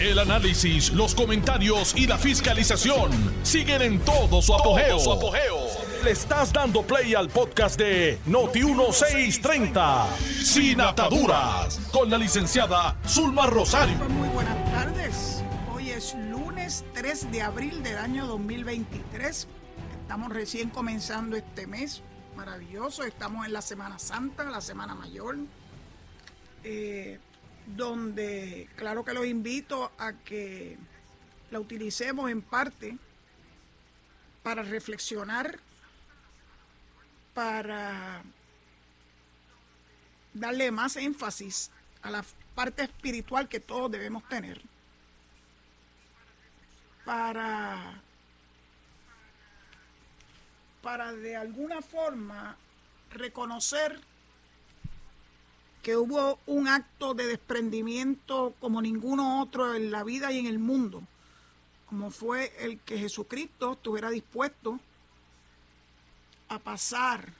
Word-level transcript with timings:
El 0.00 0.20
análisis, 0.20 0.92
los 0.92 1.12
comentarios 1.12 1.92
y 1.96 2.06
la 2.06 2.16
fiscalización 2.18 3.10
siguen 3.42 3.82
en 3.82 3.98
todo 3.98 4.40
su 4.40 4.54
apogeo. 4.54 4.96
Le 6.04 6.12
estás 6.12 6.52
dando 6.52 6.82
play 6.82 7.16
al 7.16 7.28
podcast 7.28 7.76
de 7.76 8.16
Noti1630, 8.28 10.06
Sin 10.44 10.80
Ataduras, 10.80 11.80
con 11.90 12.08
la 12.10 12.16
licenciada 12.16 12.96
Zulma 13.08 13.46
Rosario. 13.46 13.96
Muy 14.08 14.28
buenas 14.28 14.70
tardes. 14.70 15.42
Hoy 15.74 15.90
es 15.90 16.14
lunes 16.30 16.84
3 16.94 17.32
de 17.32 17.42
abril 17.42 17.82
del 17.82 17.98
año 17.98 18.28
2023. 18.28 19.48
Estamos 20.02 20.32
recién 20.32 20.70
comenzando 20.70 21.36
este 21.36 21.66
mes 21.66 22.02
maravilloso. 22.36 23.02
Estamos 23.02 23.46
en 23.46 23.52
la 23.52 23.62
Semana 23.62 23.98
Santa, 23.98 24.44
la 24.44 24.60
Semana 24.60 24.94
Mayor. 24.94 25.38
Eh, 26.62 27.18
donde 27.76 28.68
claro 28.76 29.04
que 29.04 29.12
los 29.12 29.26
invito 29.26 29.92
a 29.98 30.12
que 30.12 30.78
la 31.50 31.60
utilicemos 31.60 32.30
en 32.30 32.42
parte 32.42 32.96
para 34.42 34.62
reflexionar, 34.62 35.58
para 37.34 38.22
darle 40.32 40.70
más 40.70 40.96
énfasis 40.96 41.70
a 42.02 42.10
la 42.10 42.24
parte 42.54 42.84
espiritual 42.84 43.48
que 43.48 43.60
todos 43.60 43.90
debemos 43.90 44.26
tener, 44.28 44.60
para, 47.04 48.02
para 50.82 51.12
de 51.12 51.36
alguna 51.36 51.82
forma 51.82 52.56
reconocer 53.10 54.00
que 55.82 55.96
hubo 55.96 56.38
un 56.46 56.68
acto 56.68 57.14
de 57.14 57.26
desprendimiento 57.26 58.54
como 58.60 58.82
ninguno 58.82 59.40
otro 59.40 59.74
en 59.74 59.90
la 59.90 60.04
vida 60.04 60.32
y 60.32 60.38
en 60.38 60.46
el 60.46 60.58
mundo, 60.58 61.02
como 61.86 62.10
fue 62.10 62.52
el 62.58 62.80
que 62.80 62.98
Jesucristo 62.98 63.72
estuviera 63.72 64.10
dispuesto 64.10 64.80
a 66.48 66.58
pasar 66.58 67.32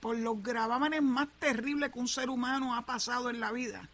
por 0.00 0.18
los 0.18 0.42
gravámenes 0.42 1.02
más 1.02 1.28
terribles 1.38 1.92
que 1.92 1.98
un 1.98 2.08
ser 2.08 2.28
humano 2.28 2.74
ha 2.74 2.82
pasado 2.82 3.30
en 3.30 3.40
la 3.40 3.52
vida, 3.52 3.88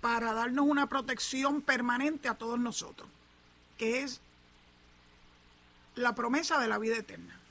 para 0.00 0.32
darnos 0.32 0.66
una 0.66 0.88
protección 0.88 1.62
permanente 1.62 2.28
a 2.28 2.34
todos 2.34 2.58
nosotros, 2.58 3.08
que 3.78 4.02
es 4.02 4.20
la 5.94 6.14
promesa 6.14 6.58
de 6.58 6.66
la 6.66 6.78
vida 6.78 6.96
eterna 6.96 7.41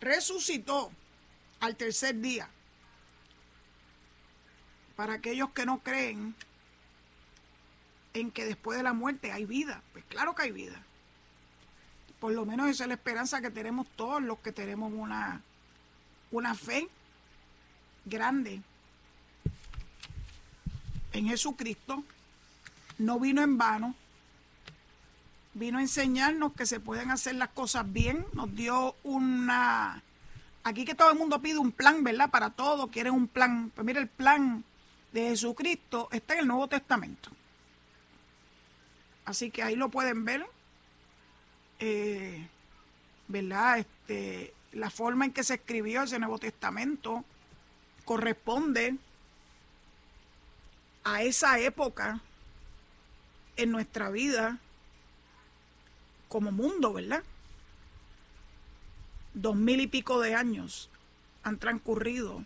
resucitó 0.00 0.90
al 1.60 1.76
tercer 1.76 2.20
día. 2.20 2.48
Para 4.96 5.14
aquellos 5.14 5.50
que 5.50 5.66
no 5.66 5.78
creen 5.78 6.34
en 8.12 8.30
que 8.30 8.44
después 8.44 8.76
de 8.76 8.82
la 8.82 8.92
muerte 8.92 9.32
hay 9.32 9.44
vida, 9.44 9.82
pues 9.92 10.04
claro 10.06 10.34
que 10.34 10.42
hay 10.42 10.50
vida. 10.50 10.82
Por 12.18 12.32
lo 12.32 12.44
menos 12.44 12.68
esa 12.68 12.84
es 12.84 12.88
la 12.88 12.94
esperanza 12.94 13.40
que 13.40 13.50
tenemos 13.50 13.86
todos 13.96 14.22
los 14.22 14.38
que 14.40 14.52
tenemos 14.52 14.92
una, 14.92 15.40
una 16.30 16.54
fe 16.54 16.88
grande 18.04 18.60
en 21.12 21.28
Jesucristo. 21.28 22.04
No 22.98 23.18
vino 23.18 23.42
en 23.42 23.56
vano, 23.56 23.94
vino 25.54 25.78
a 25.78 25.82
enseñarnos 25.82 26.52
que 26.52 26.66
se 26.66 26.80
pueden 26.80 27.10
hacer 27.10 27.34
las 27.34 27.50
cosas 27.50 27.90
bien, 27.92 28.26
nos 28.32 28.54
dio 28.54 28.94
una... 29.02 30.02
Aquí 30.62 30.84
que 30.84 30.94
todo 30.94 31.10
el 31.10 31.18
mundo 31.18 31.40
pide 31.40 31.58
un 31.58 31.72
plan, 31.72 32.04
¿verdad? 32.04 32.30
Para 32.30 32.50
todo, 32.50 32.88
quieren 32.88 33.14
un 33.14 33.28
plan. 33.28 33.72
Pues 33.74 33.84
mira, 33.84 33.98
el 33.98 34.08
plan 34.08 34.62
de 35.12 35.28
Jesucristo 35.28 36.08
está 36.12 36.34
en 36.34 36.40
el 36.40 36.48
Nuevo 36.48 36.68
Testamento. 36.68 37.30
Así 39.24 39.50
que 39.50 39.62
ahí 39.62 39.76
lo 39.76 39.88
pueden 39.88 40.24
ver, 40.24 40.46
eh, 41.78 42.46
¿verdad? 43.28 43.78
Este, 43.78 44.52
la 44.72 44.90
forma 44.90 45.24
en 45.24 45.32
que 45.32 45.44
se 45.44 45.54
escribió 45.54 46.02
ese 46.02 46.18
Nuevo 46.18 46.38
Testamento 46.38 47.24
corresponde 48.04 48.96
a 51.04 51.22
esa 51.22 51.58
época 51.58 52.20
en 53.56 53.70
nuestra 53.70 54.10
vida 54.10 54.58
como 56.30 56.52
mundo, 56.52 56.92
¿verdad? 56.92 57.24
Dos 59.34 59.56
mil 59.56 59.80
y 59.80 59.88
pico 59.88 60.20
de 60.20 60.36
años 60.36 60.88
han 61.42 61.58
transcurrido 61.58 62.44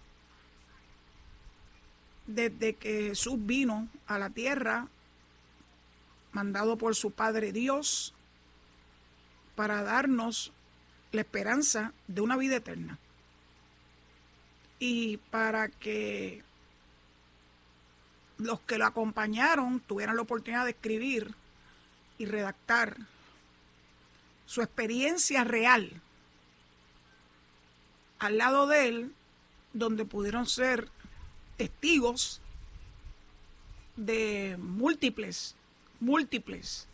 desde 2.26 2.74
que 2.74 3.08
Jesús 3.08 3.36
vino 3.36 3.88
a 4.06 4.18
la 4.18 4.30
tierra, 4.30 4.88
mandado 6.32 6.78
por 6.78 6.96
su 6.96 7.10
Padre 7.10 7.52
Dios, 7.52 8.14
para 9.54 9.82
darnos 9.82 10.50
la 11.12 11.20
esperanza 11.20 11.92
de 12.08 12.22
una 12.22 12.38
vida 12.38 12.56
eterna. 12.56 12.98
Y 14.78 15.18
para 15.30 15.68
que 15.68 16.42
los 18.38 18.60
que 18.60 18.78
lo 18.78 18.86
acompañaron 18.86 19.80
tuvieran 19.80 20.16
la 20.16 20.22
oportunidad 20.22 20.64
de 20.64 20.70
escribir 20.70 21.34
y 22.16 22.24
redactar 22.24 22.96
su 24.46 24.62
experiencia 24.62 25.44
real 25.44 26.00
al 28.18 28.38
lado 28.38 28.66
de 28.66 28.88
él, 28.88 29.12
donde 29.72 30.04
pudieron 30.04 30.46
ser 30.46 30.88
testigos 31.56 32.40
de 33.96 34.56
múltiples, 34.58 35.54
múltiples 36.00 36.88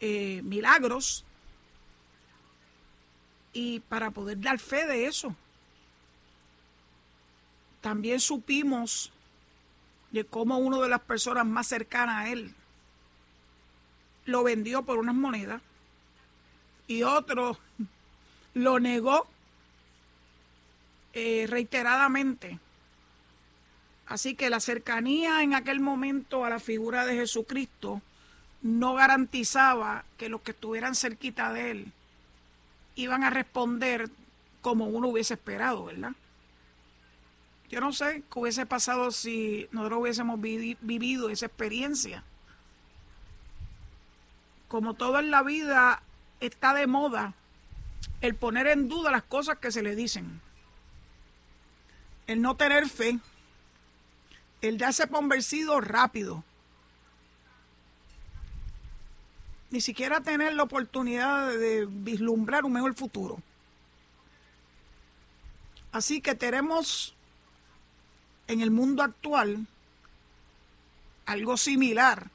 eh, 0.00 0.42
milagros 0.42 1.24
y 3.52 3.80
para 3.80 4.10
poder 4.10 4.40
dar 4.40 4.58
fe 4.58 4.86
de 4.86 5.06
eso. 5.06 5.34
También 7.80 8.20
supimos 8.20 9.12
de 10.10 10.24
cómo 10.24 10.58
una 10.58 10.78
de 10.78 10.88
las 10.88 11.00
personas 11.00 11.46
más 11.46 11.66
cercanas 11.66 12.26
a 12.26 12.30
él 12.30 12.54
lo 14.24 14.42
vendió 14.44 14.82
por 14.82 14.98
unas 14.98 15.14
monedas 15.14 15.62
y 16.86 17.02
otro 17.02 17.58
lo 18.54 18.80
negó 18.80 19.26
eh, 21.12 21.46
reiteradamente. 21.48 22.58
Así 24.06 24.34
que 24.34 24.50
la 24.50 24.60
cercanía 24.60 25.42
en 25.42 25.54
aquel 25.54 25.80
momento 25.80 26.44
a 26.44 26.50
la 26.50 26.60
figura 26.60 27.06
de 27.06 27.14
Jesucristo 27.14 28.02
no 28.60 28.94
garantizaba 28.94 30.04
que 30.18 30.28
los 30.28 30.42
que 30.42 30.52
estuvieran 30.52 30.94
cerquita 30.94 31.52
de 31.52 31.70
él 31.70 31.92
iban 32.94 33.24
a 33.24 33.30
responder 33.30 34.10
como 34.60 34.86
uno 34.86 35.08
hubiese 35.08 35.34
esperado, 35.34 35.86
¿verdad? 35.86 36.12
Yo 37.70 37.80
no 37.80 37.92
sé 37.92 38.22
qué 38.30 38.38
hubiese 38.38 38.66
pasado 38.66 39.10
si 39.10 39.66
nosotros 39.72 40.00
hubiésemos 40.02 40.40
vivido 40.40 41.30
esa 41.30 41.46
experiencia. 41.46 42.22
Como 44.68 44.94
todo 44.94 45.18
en 45.18 45.30
la 45.30 45.42
vida, 45.42 46.02
está 46.46 46.74
de 46.74 46.86
moda 46.86 47.34
el 48.20 48.34
poner 48.34 48.66
en 48.66 48.88
duda 48.88 49.10
las 49.10 49.22
cosas 49.22 49.58
que 49.58 49.72
se 49.72 49.82
le 49.82 49.96
dicen. 49.96 50.40
El 52.26 52.42
no 52.42 52.56
tener 52.56 52.88
fe. 52.88 53.18
El 54.60 54.78
darse 54.78 55.06
por 55.06 55.26
vencido 55.26 55.80
rápido. 55.80 56.44
Ni 59.70 59.80
siquiera 59.80 60.20
tener 60.20 60.54
la 60.54 60.64
oportunidad 60.64 61.50
de 61.50 61.86
vislumbrar 61.88 62.64
un 62.64 62.72
mejor 62.72 62.94
futuro. 62.94 63.40
Así 65.90 66.20
que 66.20 66.34
tenemos 66.34 67.14
en 68.46 68.60
el 68.60 68.70
mundo 68.70 69.02
actual 69.02 69.66
algo 71.26 71.56
similar 71.56 72.30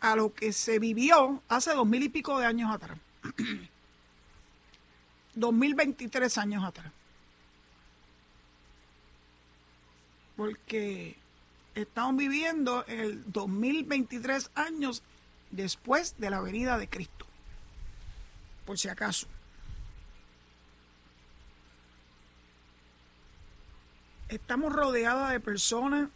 a 0.00 0.16
lo 0.16 0.34
que 0.34 0.52
se 0.52 0.78
vivió 0.78 1.42
hace 1.48 1.74
dos 1.74 1.86
mil 1.86 2.02
y 2.02 2.08
pico 2.08 2.38
de 2.38 2.46
años 2.46 2.74
atrás. 2.74 2.98
dos 5.34 5.52
mil 5.52 5.74
veintitrés 5.74 6.38
años 6.38 6.64
atrás. 6.64 6.92
Porque 10.36 11.16
estamos 11.74 12.16
viviendo 12.16 12.84
el 12.86 13.30
2023 13.30 14.50
años 14.54 15.02
después 15.50 16.16
de 16.18 16.30
la 16.30 16.40
venida 16.40 16.78
de 16.78 16.88
Cristo. 16.88 17.26
Por 18.64 18.78
si 18.78 18.88
acaso. 18.88 19.26
Estamos 24.28 24.72
rodeados 24.72 25.30
de 25.30 25.40
personas 25.40 26.08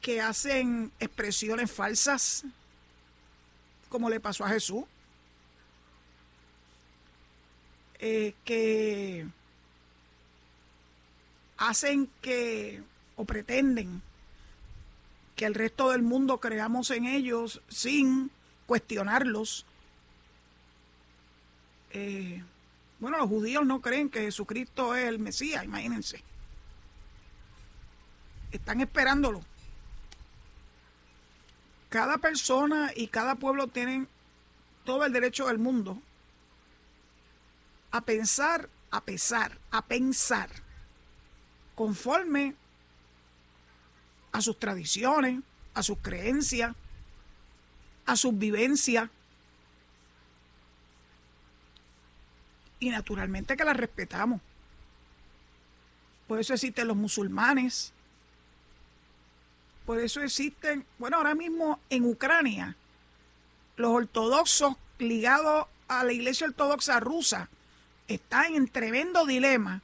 que 0.00 0.20
hacen 0.20 0.92
expresiones 1.00 1.70
falsas, 1.70 2.44
como 3.88 4.08
le 4.10 4.20
pasó 4.20 4.44
a 4.44 4.50
Jesús, 4.50 4.84
eh, 7.98 8.34
que 8.44 9.26
hacen 11.56 12.08
que, 12.20 12.82
o 13.16 13.24
pretenden, 13.24 14.02
que 15.34 15.46
el 15.46 15.54
resto 15.54 15.90
del 15.90 16.02
mundo 16.02 16.38
creamos 16.38 16.90
en 16.90 17.06
ellos 17.06 17.60
sin 17.68 18.30
cuestionarlos. 18.66 19.66
Eh, 21.90 22.42
bueno, 23.00 23.18
los 23.18 23.28
judíos 23.28 23.66
no 23.66 23.80
creen 23.80 24.10
que 24.10 24.20
Jesucristo 24.20 24.94
es 24.94 25.06
el 25.06 25.18
Mesías, 25.18 25.64
imagínense. 25.64 26.22
Están 28.52 28.80
esperándolo. 28.80 29.44
Cada 31.88 32.18
persona 32.18 32.92
y 32.94 33.08
cada 33.08 33.36
pueblo 33.36 33.68
tienen 33.68 34.08
todo 34.84 35.04
el 35.04 35.12
derecho 35.12 35.46
del 35.46 35.58
mundo 35.58 36.00
a 37.90 38.02
pensar, 38.02 38.68
a 38.90 39.02
pesar, 39.02 39.58
a 39.70 39.82
pensar, 39.82 40.50
conforme 41.74 42.54
a 44.32 44.40
sus 44.40 44.58
tradiciones, 44.58 45.40
a 45.74 45.82
sus 45.82 45.98
creencias, 45.98 46.74
a 48.06 48.16
sus 48.16 48.36
vivencias. 48.36 49.08
Y 52.80 52.90
naturalmente 52.90 53.56
que 53.56 53.64
las 53.64 53.76
respetamos. 53.76 54.40
Por 56.26 56.38
eso 56.38 56.54
existen 56.54 56.86
los 56.86 56.96
musulmanes. 56.96 57.92
Por 59.88 60.00
eso 60.00 60.20
existen, 60.20 60.84
bueno, 60.98 61.16
ahora 61.16 61.34
mismo 61.34 61.80
en 61.88 62.04
Ucrania, 62.04 62.76
los 63.78 63.90
ortodoxos 63.90 64.76
ligados 64.98 65.66
a 65.88 66.04
la 66.04 66.12
iglesia 66.12 66.46
ortodoxa 66.46 67.00
rusa 67.00 67.48
están 68.06 68.54
en 68.54 68.68
tremendo 68.68 69.24
dilema 69.24 69.80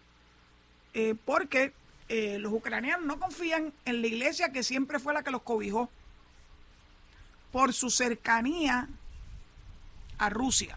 eh, 0.93 1.15
porque 1.25 1.73
eh, 2.11 2.39
los 2.39 2.53
ucranianos 2.53 3.07
no 3.07 3.19
confían 3.19 3.73
en 3.87 4.03
la 4.03 4.07
iglesia 4.07 4.53
que 4.53 4.63
siempre 4.63 4.99
fue 4.99 5.15
la 5.15 5.23
que 5.23 5.31
los 5.31 5.41
cobijó 5.41 5.89
por 7.51 7.73
su 7.73 7.89
cercanía 7.89 8.91
a 10.19 10.29
Rusia. 10.29 10.77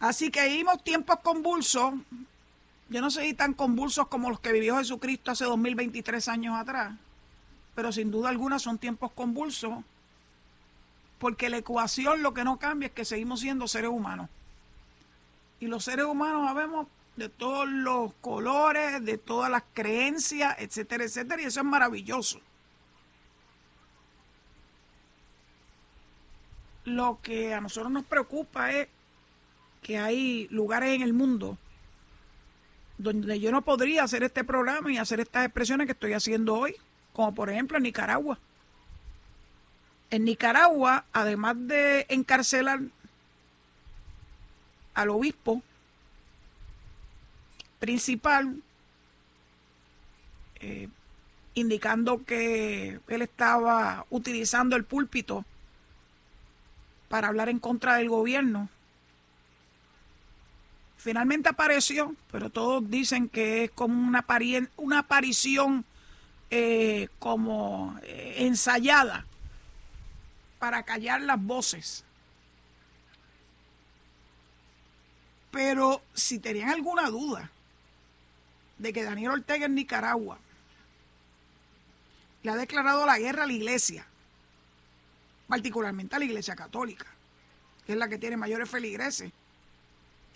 Así 0.00 0.30
que 0.30 0.48
vivimos 0.48 0.82
tiempos 0.82 1.18
convulsos. 1.20 1.92
Yo 2.88 3.02
no 3.02 3.10
sé 3.10 3.24
si 3.24 3.34
tan 3.34 3.52
convulsos 3.52 4.08
como 4.08 4.30
los 4.30 4.40
que 4.40 4.52
vivió 4.52 4.78
Jesucristo 4.78 5.30
hace 5.30 5.44
2023 5.44 6.26
años 6.28 6.56
atrás, 6.56 6.94
pero 7.74 7.92
sin 7.92 8.10
duda 8.10 8.30
alguna 8.30 8.58
son 8.58 8.78
tiempos 8.78 9.12
convulsos, 9.12 9.84
porque 11.18 11.50
la 11.50 11.58
ecuación 11.58 12.22
lo 12.22 12.32
que 12.32 12.44
no 12.44 12.58
cambia 12.58 12.86
es 12.86 12.92
que 12.92 13.04
seguimos 13.04 13.40
siendo 13.40 13.68
seres 13.68 13.90
humanos. 13.90 14.30
Y 15.60 15.66
los 15.66 15.84
seres 15.84 16.06
humanos 16.06 16.46
sabemos 16.46 16.86
de 17.16 17.28
todos 17.28 17.68
los 17.68 18.14
colores, 18.20 19.04
de 19.04 19.18
todas 19.18 19.50
las 19.50 19.64
creencias, 19.74 20.56
etcétera, 20.58 21.04
etcétera, 21.04 21.42
y 21.42 21.46
eso 21.46 21.60
es 21.60 21.66
maravilloso. 21.66 22.40
Lo 26.84 27.18
que 27.20 27.52
a 27.52 27.60
nosotros 27.60 27.92
nos 27.92 28.04
preocupa 28.04 28.72
es 28.72 28.88
que 29.82 29.98
hay 29.98 30.48
lugares 30.50 30.94
en 30.94 31.02
el 31.02 31.12
mundo 31.12 31.58
donde 32.98 33.38
yo 33.38 33.52
no 33.52 33.62
podría 33.62 34.02
hacer 34.02 34.24
este 34.24 34.44
programa 34.44 34.92
y 34.92 34.98
hacer 34.98 35.20
estas 35.20 35.44
expresiones 35.46 35.86
que 35.86 35.92
estoy 35.92 36.12
haciendo 36.12 36.54
hoy, 36.54 36.76
como 37.12 37.34
por 37.34 37.48
ejemplo 37.48 37.76
en 37.76 37.84
Nicaragua. 37.84 38.38
En 40.10 40.24
Nicaragua, 40.24 41.04
además 41.12 41.56
de 41.58 42.06
encarcelar 42.08 42.80
al 44.94 45.10
obispo, 45.10 45.62
principal, 47.78 48.56
eh, 50.56 50.88
indicando 51.54 52.24
que 52.24 52.98
él 53.06 53.22
estaba 53.22 54.06
utilizando 54.10 54.74
el 54.74 54.84
púlpito 54.84 55.44
para 57.08 57.28
hablar 57.28 57.48
en 57.48 57.60
contra 57.60 57.96
del 57.96 58.08
gobierno. 58.08 58.68
Finalmente 60.98 61.48
apareció, 61.48 62.16
pero 62.32 62.50
todos 62.50 62.90
dicen 62.90 63.28
que 63.28 63.64
es 63.64 63.70
como 63.70 64.08
una, 64.08 64.26
una 64.76 64.98
aparición 64.98 65.84
eh, 66.50 67.08
como 67.20 67.96
eh, 68.02 68.34
ensayada 68.38 69.24
para 70.58 70.82
callar 70.82 71.20
las 71.20 71.40
voces. 71.40 72.04
Pero 75.52 76.02
si 76.14 76.40
tenían 76.40 76.70
alguna 76.70 77.08
duda 77.10 77.48
de 78.78 78.92
que 78.92 79.04
Daniel 79.04 79.30
Ortega 79.30 79.66
en 79.66 79.76
Nicaragua 79.76 80.38
le 82.42 82.50
ha 82.50 82.56
declarado 82.56 83.06
la 83.06 83.20
guerra 83.20 83.44
a 83.44 83.46
la 83.46 83.52
iglesia, 83.52 84.04
particularmente 85.46 86.16
a 86.16 86.18
la 86.18 86.24
iglesia 86.24 86.56
católica, 86.56 87.06
que 87.86 87.92
es 87.92 87.98
la 87.98 88.08
que 88.08 88.18
tiene 88.18 88.36
mayores 88.36 88.68
feligreses 88.68 89.30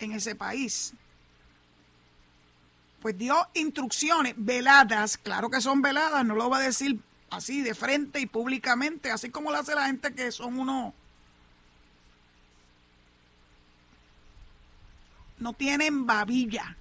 en 0.03 0.13
ese 0.13 0.35
país. 0.35 0.93
Pues 3.01 3.17
dio 3.17 3.35
instrucciones 3.53 4.33
veladas, 4.37 5.17
claro 5.17 5.49
que 5.49 5.61
son 5.61 5.81
veladas, 5.81 6.25
no 6.25 6.35
lo 6.35 6.49
va 6.49 6.57
a 6.57 6.61
decir 6.61 6.99
así 7.29 7.61
de 7.61 7.75
frente 7.75 8.19
y 8.19 8.25
públicamente, 8.25 9.11
así 9.11 9.29
como 9.29 9.51
lo 9.51 9.57
hace 9.57 9.75
la 9.75 9.87
gente 9.87 10.13
que 10.13 10.31
son 10.31 10.59
unos... 10.59 10.93
No 15.39 15.51
tienen 15.53 16.05
babilla. 16.05 16.77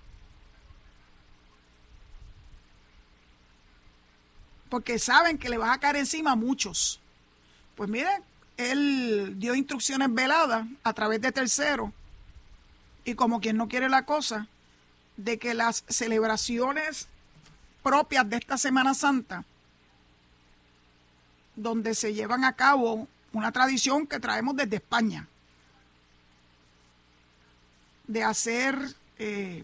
porque 4.73 4.99
saben 4.99 5.37
que 5.37 5.51
le 5.51 5.59
vas 5.59 5.69
a 5.69 5.79
caer 5.79 5.97
encima 5.97 6.31
a 6.31 6.35
muchos. 6.35 6.99
Pues 7.75 7.91
miren, 7.91 8.23
él 8.57 9.35
dio 9.37 9.55
instrucciones 9.55 10.09
veladas 10.15 10.67
a 10.83 10.95
través 10.95 11.21
de 11.21 11.31
terceros 11.31 11.91
y 13.05 13.15
como 13.15 13.41
quien 13.41 13.57
no 13.57 13.69
quiere 13.69 13.89
la 13.89 14.05
cosa, 14.05 14.49
de 15.17 15.39
que 15.39 15.55
las 15.55 15.85
celebraciones 15.89 17.09
propias 17.83 18.29
de 18.29 18.37
esta 18.37 18.57
Semana 18.57 18.95
Santa, 18.95 19.45
donde 21.57 21.95
se 21.95 22.15
llevan 22.15 22.45
a 22.45 22.55
cabo 22.55 23.09
una 23.33 23.53
tradición 23.53 24.07
que 24.07 24.21
traemos 24.21 24.57
desde 24.57 24.77
España, 24.77 25.27
de 28.07 28.23
hacer 28.25 28.79
eh, 29.19 29.63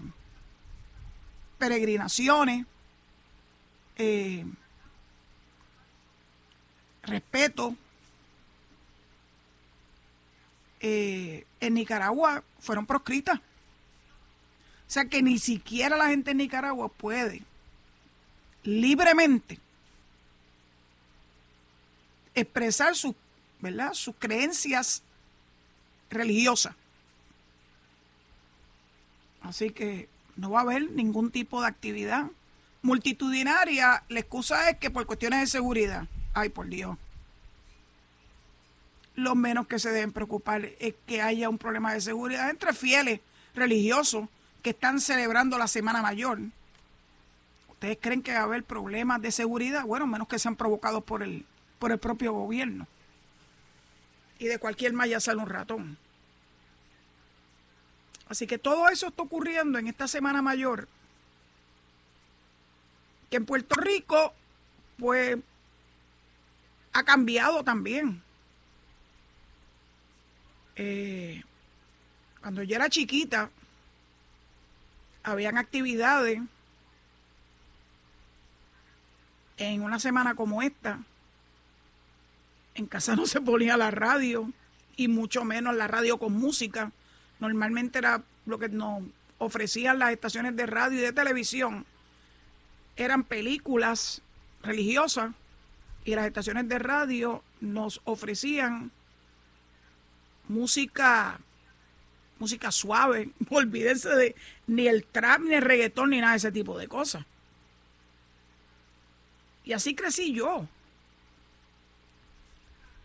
peregrinaciones, 1.59 2.67
eh, 3.97 4.45
respeto. 7.03 7.77
Eh, 10.81 11.45
en 11.61 11.75
Nicaragua 11.75 12.43
fueron 12.61 12.87
proscritas. 12.87 13.39
O 13.39 14.91
sea 14.91 15.05
que 15.05 15.23
ni 15.23 15.39
siquiera 15.39 15.97
la 15.97 16.09
gente 16.09 16.31
en 16.31 16.39
Nicaragua 16.39 16.89
puede 16.89 17.43
libremente 18.63 19.59
expresar 22.35 22.95
sus, 22.95 23.15
¿verdad? 23.61 23.93
sus 23.95 24.15
creencias 24.19 25.03
religiosas. 26.11 26.75
Así 29.43 29.71
que 29.71 30.09
no 30.37 30.51
va 30.51 30.61
a 30.61 30.63
haber 30.63 30.91
ningún 30.91 31.31
tipo 31.31 31.61
de 31.61 31.69
actividad 31.69 32.27
multitudinaria. 32.83 34.05
La 34.09 34.21
excusa 34.21 34.71
es 34.71 34.79
que 34.79 34.91
por 34.91 35.07
cuestiones 35.07 35.41
de 35.41 35.47
seguridad. 35.47 36.07
Ay, 36.35 36.49
por 36.49 36.69
Dios. 36.69 36.97
Lo 39.19 39.35
menos 39.35 39.67
que 39.67 39.81
se 39.81 39.91
deben 39.91 40.13
preocupar 40.13 40.65
es 40.79 40.95
que 41.05 41.21
haya 41.21 41.49
un 41.49 41.59
problema 41.59 41.93
de 41.93 42.01
seguridad 42.01 42.51
entre 42.51 42.73
fieles 42.73 43.19
religiosos 43.53 44.29
que 44.63 44.71
están 44.71 45.01
celebrando 45.01 45.59
la 45.59 45.67
Semana 45.67 46.03
Mayor. 46.03 46.39
¿Ustedes 47.69 47.99
creen 48.01 48.23
que 48.23 48.33
va 48.33 48.39
a 48.39 48.43
haber 48.45 48.63
problemas 48.63 49.21
de 49.21 49.33
seguridad? 49.33 49.85
Bueno, 49.85 50.07
menos 50.07 50.29
que 50.29 50.39
sean 50.39 50.55
provocados 50.55 51.03
por 51.03 51.25
el, 51.25 51.45
por 51.81 51.91
el 51.91 51.99
propio 51.99 52.33
gobierno. 52.33 52.87
Y 54.39 54.47
de 54.47 54.61
cualquier 54.61 54.93
malla 54.93 55.19
sale 55.19 55.43
un 55.43 55.49
ratón. 55.49 55.99
Así 58.29 58.47
que 58.47 58.59
todo 58.59 58.89
eso 58.89 59.09
está 59.09 59.25
ocurriendo 59.25 59.81
en 59.81 59.89
esta 59.89 60.07
Semana 60.07 60.43
Mayor. 60.43 60.87
Que 63.31 63.39
en 63.39 63.47
Puerto 63.47 63.75
Rico, 63.81 64.33
pues 64.97 65.39
ha 66.93 67.03
cambiado 67.03 67.65
también. 67.65 68.23
Eh, 70.79 71.43
cuando 72.41 72.63
yo 72.63 72.77
era 72.77 72.89
chiquita, 72.89 73.51
habían 75.23 75.59
actividades 75.59 76.41
en 79.59 79.83
una 79.83 79.99
semana 79.99 80.35
como 80.35 80.63
esta. 80.63 81.01
En 82.75 82.87
casa 82.87 83.15
no 83.17 83.27
se 83.27 83.43
ponía 83.43 83.77
la 83.77 83.91
radio 83.91 84.51
y 84.97 85.09
mucho 85.09 85.45
menos 85.45 85.77
la 85.77 85.89
radio 85.89 86.19
con 86.19 86.33
música. 86.33 86.93
Normalmente 87.39 87.99
era 87.99 88.23
lo 88.47 88.59
que 88.59 88.71
nos 88.71 89.03
ofrecían 89.37 89.99
las 89.99 90.13
estaciones 90.13 90.57
de 90.57 90.65
radio 90.65 90.99
y 90.99 91.03
de 91.03 91.13
televisión 91.13 91.85
eran 92.99 93.23
películas 93.23 94.23
religiosas 94.63 95.33
y 96.05 96.15
las 96.15 96.27
estaciones 96.27 96.69
de 96.69 96.79
radio 96.81 97.43
nos 97.61 98.01
ofrecían 98.05 98.91
música 100.49 101.41
música 102.39 102.71
suave, 102.71 103.31
olvídense 103.51 104.09
de 104.11 104.37
ni 104.67 104.87
el 104.87 105.05
trap, 105.05 105.41
ni 105.41 105.55
el 105.55 105.63
reggaetón, 105.63 106.11
ni 106.11 106.21
nada 106.21 106.33
de 106.33 106.39
ese 106.39 106.53
tipo 106.53 106.79
de 106.79 106.89
cosas. 106.89 107.25
Y 109.65 109.73
así 109.73 109.95
crecí 109.95 110.33
yo. 110.33 110.67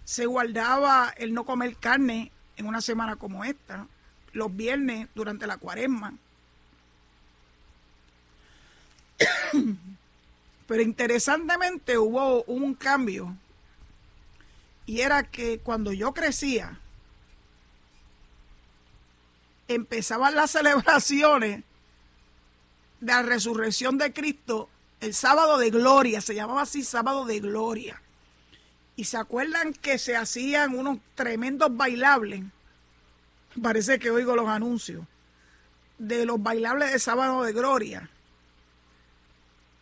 Se 0.05 0.25
guardaba 0.25 1.13
el 1.17 1.33
no 1.33 1.45
comer 1.45 1.75
carne 1.77 2.31
en 2.57 2.67
una 2.67 2.81
semana 2.81 3.15
como 3.15 3.43
esta, 3.43 3.87
los 4.31 4.55
viernes 4.55 5.07
durante 5.15 5.47
la 5.47 5.57
cuaresma. 5.57 6.13
Pero 10.67 10.81
interesantemente 10.81 11.97
hubo 11.97 12.43
un 12.43 12.73
cambio 12.73 13.35
y 14.85 15.01
era 15.01 15.23
que 15.23 15.59
cuando 15.59 15.91
yo 15.93 16.13
crecía, 16.13 16.79
empezaban 19.73 20.35
las 20.35 20.51
celebraciones 20.51 21.63
de 22.99 23.11
la 23.11 23.21
resurrección 23.21 23.97
de 23.97 24.13
Cristo 24.13 24.69
el 25.03 25.13
sábado 25.13 25.57
de 25.57 25.69
gloria, 25.69 26.21
se 26.21 26.33
llamaba 26.33 26.61
así 26.61 26.83
sábado 26.83 27.25
de 27.25 27.41
gloria. 27.41 28.01
Y 28.95 29.03
se 29.03 29.17
acuerdan 29.17 29.73
que 29.73 29.97
se 29.97 30.15
hacían 30.15 30.77
unos 30.77 30.99
tremendos 31.13 31.75
bailables. 31.75 32.43
Parece 33.61 33.99
que 33.99 34.11
oigo 34.11 34.35
los 34.35 34.47
anuncios 34.47 35.05
de 35.97 36.25
los 36.25 36.41
bailables 36.41 36.93
de 36.93 36.99
sábado 36.99 37.43
de 37.43 37.51
gloria. 37.51 38.09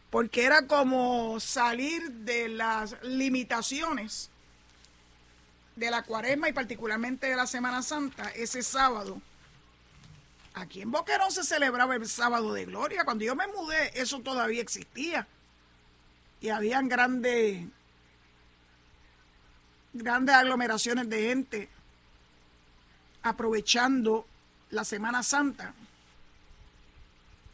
Porque 0.09 0.43
era 0.43 0.65
como 0.65 1.39
salir 1.39 2.09
de 2.11 2.49
las 2.49 2.95
limitaciones 3.03 4.31
de 5.75 5.91
la 5.91 6.01
cuaresma 6.03 6.49
y 6.49 6.53
particularmente 6.53 7.27
de 7.27 7.35
la 7.35 7.47
Semana 7.47 7.83
Santa 7.83 8.29
ese 8.29 8.63
sábado 8.63 9.21
Aquí 10.53 10.81
en 10.81 10.91
Boquerón 10.91 11.31
se 11.31 11.43
celebraba 11.43 11.95
el 11.95 12.07
sábado 12.07 12.53
de 12.53 12.65
gloria. 12.65 13.05
Cuando 13.05 13.23
yo 13.23 13.35
me 13.35 13.47
mudé, 13.47 13.91
eso 13.99 14.19
todavía 14.19 14.61
existía. 14.61 15.27
Y 16.41 16.49
habían 16.49 16.89
grandes, 16.89 17.65
grandes 19.93 20.35
aglomeraciones 20.35 21.09
de 21.09 21.21
gente 21.21 21.69
aprovechando 23.23 24.25
la 24.71 24.83
Semana 24.83 25.21
Santa, 25.21 25.73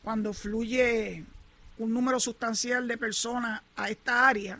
cuando 0.03 0.33
fluye 0.33 1.25
un 1.77 1.93
número 1.93 2.19
sustancial 2.19 2.87
de 2.87 2.97
personas 2.97 3.61
a 3.75 3.89
esta 3.89 4.27
área. 4.27 4.59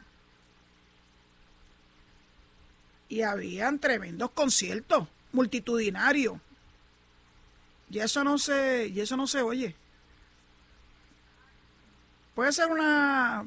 Y 3.10 3.22
habían 3.22 3.80
tremendos 3.80 4.32
conciertos 4.32 5.08
multitudinarios 5.32 6.38
y 7.90 8.00
eso 8.00 8.24
no 8.24 8.38
se, 8.38 8.88
y 8.88 9.00
eso 9.00 9.16
no 9.16 9.28
se 9.28 9.42
oye. 9.42 9.76
Puede 12.36 12.52
ser 12.52 12.70
una, 12.70 13.46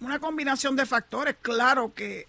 una 0.00 0.18
combinación 0.18 0.76
de 0.76 0.86
factores. 0.86 1.36
Claro 1.40 1.94
que 1.94 2.26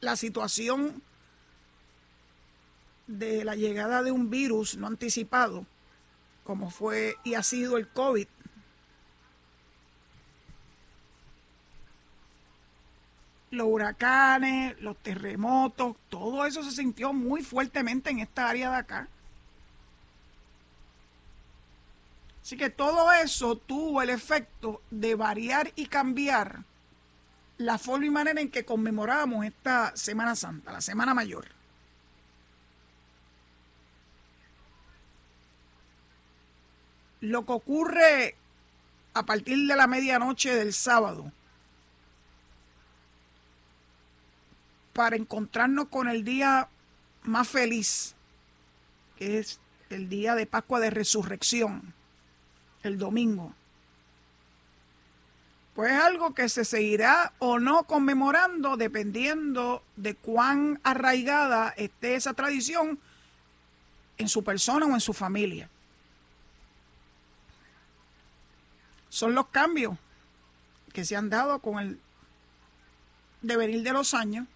la 0.00 0.16
situación 0.16 1.02
de 3.06 3.44
la 3.44 3.56
llegada 3.56 4.02
de 4.02 4.12
un 4.12 4.30
virus 4.30 4.76
no 4.76 4.86
anticipado, 4.86 5.66
como 6.44 6.70
fue 6.70 7.16
y 7.24 7.34
ha 7.34 7.42
sido 7.42 7.76
el 7.76 7.88
COVID, 7.88 8.28
los 13.50 13.66
huracanes, 13.66 14.80
los 14.80 14.96
terremotos, 14.98 15.96
todo 16.10 16.44
eso 16.44 16.62
se 16.62 16.72
sintió 16.72 17.12
muy 17.12 17.42
fuertemente 17.42 18.10
en 18.10 18.20
esta 18.20 18.48
área 18.48 18.70
de 18.70 18.76
acá. 18.76 19.08
Así 22.46 22.56
que 22.56 22.70
todo 22.70 23.10
eso 23.10 23.56
tuvo 23.56 24.02
el 24.02 24.08
efecto 24.08 24.80
de 24.92 25.16
variar 25.16 25.72
y 25.74 25.86
cambiar 25.86 26.62
la 27.58 27.76
forma 27.76 28.06
y 28.06 28.10
manera 28.10 28.40
en 28.40 28.52
que 28.52 28.64
conmemoramos 28.64 29.44
esta 29.44 29.96
Semana 29.96 30.36
Santa, 30.36 30.70
la 30.70 30.80
Semana 30.80 31.12
Mayor. 31.12 31.48
Lo 37.20 37.44
que 37.44 37.52
ocurre 37.52 38.36
a 39.14 39.26
partir 39.26 39.66
de 39.66 39.74
la 39.74 39.88
medianoche 39.88 40.54
del 40.54 40.72
sábado 40.72 41.32
para 44.92 45.16
encontrarnos 45.16 45.88
con 45.88 46.06
el 46.06 46.22
día 46.22 46.68
más 47.24 47.48
feliz, 47.48 48.14
que 49.16 49.40
es 49.40 49.58
el 49.90 50.08
día 50.08 50.36
de 50.36 50.46
Pascua 50.46 50.78
de 50.78 50.90
Resurrección 50.90 51.95
el 52.82 52.98
domingo. 52.98 53.52
Pues 55.74 55.92
es 55.92 56.00
algo 56.00 56.34
que 56.34 56.48
se 56.48 56.64
seguirá 56.64 57.32
o 57.38 57.58
no 57.58 57.84
conmemorando 57.84 58.78
dependiendo 58.78 59.82
de 59.96 60.14
cuán 60.14 60.80
arraigada 60.82 61.74
esté 61.76 62.14
esa 62.14 62.32
tradición 62.32 62.98
en 64.16 64.28
su 64.28 64.42
persona 64.42 64.86
o 64.86 64.94
en 64.94 65.00
su 65.00 65.12
familia. 65.12 65.68
Son 69.10 69.34
los 69.34 69.48
cambios 69.48 69.98
que 70.92 71.04
se 71.04 71.16
han 71.16 71.28
dado 71.28 71.58
con 71.58 71.78
el 71.78 72.00
devenir 73.42 73.82
de 73.82 73.92
los 73.92 74.14
años. 74.14 74.46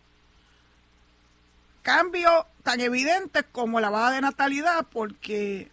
Cambios 1.83 2.47
tan 2.63 2.81
evidentes 2.81 3.45
como 3.53 3.81
la 3.81 3.91
baja 3.91 4.13
de 4.13 4.21
natalidad, 4.21 4.87
porque 4.91 5.71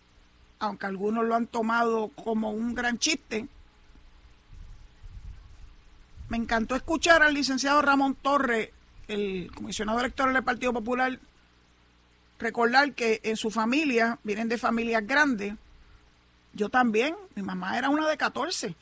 aunque 0.60 0.86
algunos 0.86 1.26
lo 1.26 1.36
han 1.36 1.48
tomado 1.48 2.10
como 2.10 2.52
un 2.52 2.74
gran 2.74 2.98
chiste. 2.98 3.48
Me 6.30 6.38
encantó 6.38 6.76
escuchar 6.76 7.24
al 7.24 7.34
licenciado 7.34 7.82
Ramón 7.82 8.16
Torres, 8.16 8.72
el 9.08 9.50
comisionado 9.56 10.00
electoral 10.00 10.34
del 10.34 10.44
Partido 10.44 10.74
Popular, 10.74 11.20
recordar 12.40 12.94
que 12.94 13.22
en 13.24 13.38
su 13.38 13.50
familia, 13.50 14.20
vienen 14.24 14.50
de 14.50 14.58
familias 14.58 15.06
grandes, 15.06 15.54
yo 16.54 16.70
también, 16.70 17.16
mi 17.36 17.44
mamá 17.44 17.78
era 17.78 17.90
una 17.90 18.08
de 18.08 18.18
14. 18.18 18.76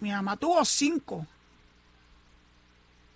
Mi 0.00 0.10
mamá 0.10 0.36
tuvo 0.36 0.64
cinco. 0.64 1.26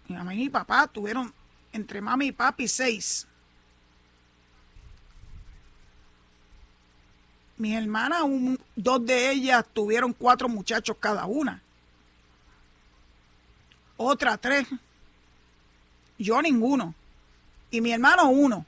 Mi 0.09 0.17
mamá 0.17 0.35
y 0.35 0.39
mi 0.39 0.51
papá 0.51 0.87
tuvieron 0.87 1.33
entre 1.73 2.01
mami 2.01 2.27
y 2.27 2.33
papi 2.33 2.69
seis. 2.69 3.27
Mis 7.61 7.77
hermanas, 7.77 8.23
dos 8.75 9.05
de 9.05 9.31
ellas 9.31 9.67
tuvieron 9.75 10.15
cuatro 10.15 10.49
muchachos 10.49 10.97
cada 10.99 11.27
una. 11.27 11.61
Otra 13.99 14.39
tres. 14.39 14.67
Yo 16.19 16.41
ninguno. 16.41 16.95
Y 17.71 17.83
mi 17.83 17.93
hermano 17.93 18.31
uno. 18.31 18.65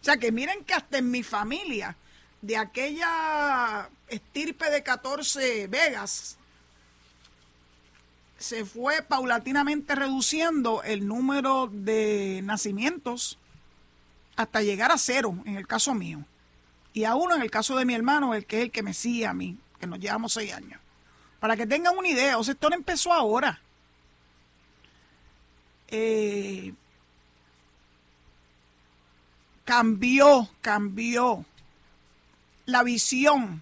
O 0.00 0.04
sea 0.04 0.16
que 0.16 0.30
miren 0.30 0.62
que 0.62 0.74
hasta 0.74 0.98
en 0.98 1.10
mi 1.10 1.24
familia, 1.24 1.96
de 2.40 2.56
aquella 2.56 3.90
estirpe 4.06 4.70
de 4.70 4.84
14 4.84 5.66
Vegas, 5.66 6.36
se 8.38 8.64
fue 8.64 9.02
paulatinamente 9.02 9.96
reduciendo 9.96 10.84
el 10.84 11.08
número 11.08 11.68
de 11.72 12.42
nacimientos 12.44 13.38
hasta 14.36 14.62
llegar 14.62 14.92
a 14.92 14.98
cero, 14.98 15.36
en 15.46 15.56
el 15.56 15.66
caso 15.66 15.94
mío. 15.94 16.24
Y 16.94 17.04
a 17.04 17.16
uno, 17.16 17.34
en 17.34 17.42
el 17.42 17.50
caso 17.50 17.76
de 17.76 17.84
mi 17.84 17.92
hermano, 17.94 18.34
el 18.34 18.46
que 18.46 18.58
es 18.58 18.62
el 18.62 18.70
que 18.70 18.84
me 18.84 18.94
sigue 18.94 19.26
a 19.26 19.34
mí, 19.34 19.58
que 19.80 19.86
nos 19.86 19.98
llevamos 19.98 20.32
seis 20.32 20.54
años. 20.54 20.80
Para 21.40 21.56
que 21.56 21.66
tengan 21.66 21.98
una 21.98 22.08
idea, 22.08 22.38
o 22.38 22.44
sea, 22.44 22.54
esto 22.54 22.70
no 22.70 22.76
empezó 22.76 23.12
ahora. 23.12 23.60
Eh, 25.88 26.72
cambió, 29.64 30.48
cambió 30.60 31.44
la 32.64 32.84
visión 32.84 33.60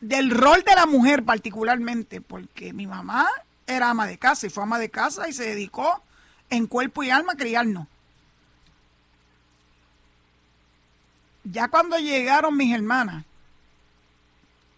del 0.00 0.30
rol 0.30 0.62
de 0.62 0.76
la 0.76 0.86
mujer 0.86 1.24
particularmente, 1.24 2.20
porque 2.20 2.72
mi 2.72 2.86
mamá 2.86 3.26
era 3.66 3.90
ama 3.90 4.06
de 4.06 4.16
casa 4.16 4.46
y 4.46 4.50
fue 4.50 4.62
ama 4.62 4.78
de 4.78 4.90
casa 4.90 5.28
y 5.28 5.32
se 5.32 5.44
dedicó 5.44 6.02
en 6.50 6.68
cuerpo 6.68 7.02
y 7.02 7.10
alma 7.10 7.32
a 7.32 7.36
criarnos. 7.36 7.88
Ya 11.44 11.68
cuando 11.68 11.98
llegaron 11.98 12.56
mis 12.56 12.74
hermanas, 12.74 13.24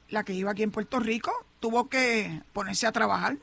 la 0.08 0.24
que 0.24 0.34
iba 0.34 0.50
aquí 0.50 0.62
en 0.62 0.72
Puerto 0.72 0.98
Rico, 0.98 1.32
tuvo 1.60 1.88
que 1.88 2.42
ponerse 2.52 2.86
a 2.86 2.92
trabajar 2.92 3.38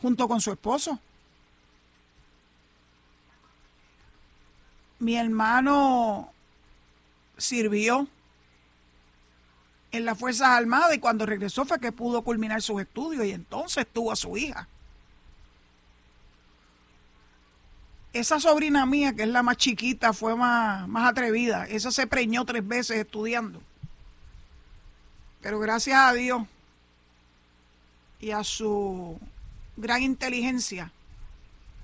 junto 0.00 0.28
con 0.28 0.40
su 0.40 0.52
esposo. 0.52 0.98
Mi 4.98 5.16
hermano 5.16 6.32
sirvió 7.36 8.08
en 9.92 10.04
las 10.04 10.18
Fuerzas 10.18 10.48
Armadas 10.48 10.94
y 10.94 10.98
cuando 10.98 11.24
regresó 11.24 11.64
fue 11.64 11.78
que 11.78 11.92
pudo 11.92 12.22
culminar 12.22 12.62
sus 12.62 12.80
estudios 12.80 13.24
y 13.24 13.30
entonces 13.30 13.86
tuvo 13.92 14.10
a 14.12 14.16
su 14.16 14.36
hija. 14.36 14.68
Esa 18.12 18.40
sobrina 18.40 18.86
mía, 18.86 19.14
que 19.14 19.22
es 19.22 19.28
la 19.28 19.42
más 19.42 19.58
chiquita, 19.58 20.12
fue 20.12 20.34
más, 20.34 20.88
más 20.88 21.10
atrevida. 21.10 21.66
Esa 21.66 21.90
se 21.90 22.06
preñó 22.06 22.44
tres 22.44 22.66
veces 22.66 22.96
estudiando. 22.96 23.60
Pero 25.40 25.58
gracias 25.60 25.98
a 25.98 26.12
Dios 26.12 26.42
y 28.20 28.30
a 28.30 28.42
su 28.42 29.20
gran 29.76 30.02
inteligencia, 30.02 30.90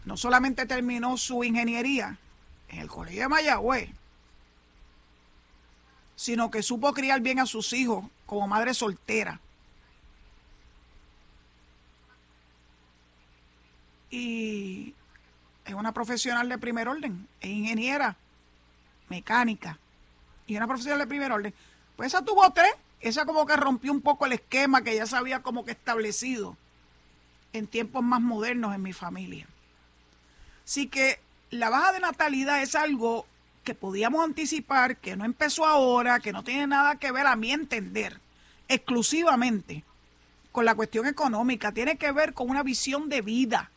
no 0.05 0.17
solamente 0.17 0.67
terminó 0.67 1.17
su 1.17 1.45
ingeniería 1.45 2.19
en 2.69 2.81
el 2.81 2.89
Colegio 2.89 3.23
de 3.23 3.29
Mayagüez, 3.29 3.91
sino 6.17 6.51
que 6.51 6.63
supo 6.63 6.93
criar 6.93 7.21
bien 7.21 7.39
a 7.39 7.47
sus 7.47 7.73
hijos 7.73 8.05
como 8.27 8.49
madre 8.49 8.75
soltera. 8.75 9.41
Y 14.11 14.95
es 15.65 15.75
una 15.75 15.93
profesional 15.93 16.49
de 16.49 16.59
primer 16.59 16.89
orden, 16.89 17.27
es 17.41 17.51
ingeniera 17.51 18.17
mecánica 19.09 19.79
y 20.47 20.57
una 20.57 20.67
profesional 20.67 20.99
de 20.99 21.07
primer 21.07 21.33
orden. 21.33 21.55
Pues 21.97 22.09
esa 22.09 22.25
tuvo 22.25 22.51
tres, 22.53 22.73
esa 23.01 23.25
como 23.25 23.47
que 23.47 23.57
rompió 23.57 23.93
un 23.93 24.01
poco 24.01 24.27
el 24.27 24.33
esquema 24.33 24.83
que 24.83 24.97
ya 24.97 25.07
se 25.07 25.17
había 25.17 25.43
como 25.43 25.65
que 25.65 25.73
establecido 25.73 26.57
en 27.53 27.67
tiempos 27.67 28.03
más 28.03 28.21
modernos 28.21 28.75
en 28.75 28.83
mi 28.83 28.93
familia. 28.93 29.47
Así 30.65 30.89
que 30.89 31.21
la 31.51 31.71
baja 31.71 31.93
de 31.93 32.01
natalidad 32.01 32.63
es 32.63 32.75
algo 32.75 33.27
que 33.63 33.75
podíamos 33.75 34.23
anticipar, 34.23 34.97
que 34.97 35.17
no 35.17 35.25
empezó 35.25 35.65
ahora, 35.65 36.21
que 36.21 36.33
no 36.33 36.43
tiene 36.43 36.67
nada 36.67 36.97
que 36.97 37.13
ver, 37.13 37.27
a 37.27 37.37
mi 37.37 37.53
entender, 37.53 38.21
exclusivamente 38.69 39.85
con 40.53 40.65
la 40.65 40.75
cuestión 40.75 41.07
económica, 41.07 41.73
tiene 41.73 41.97
que 41.97 42.13
ver 42.13 42.35
con 42.35 42.51
una 42.51 42.63
visión 42.63 43.09
de 43.09 43.23
vida, 43.23 43.71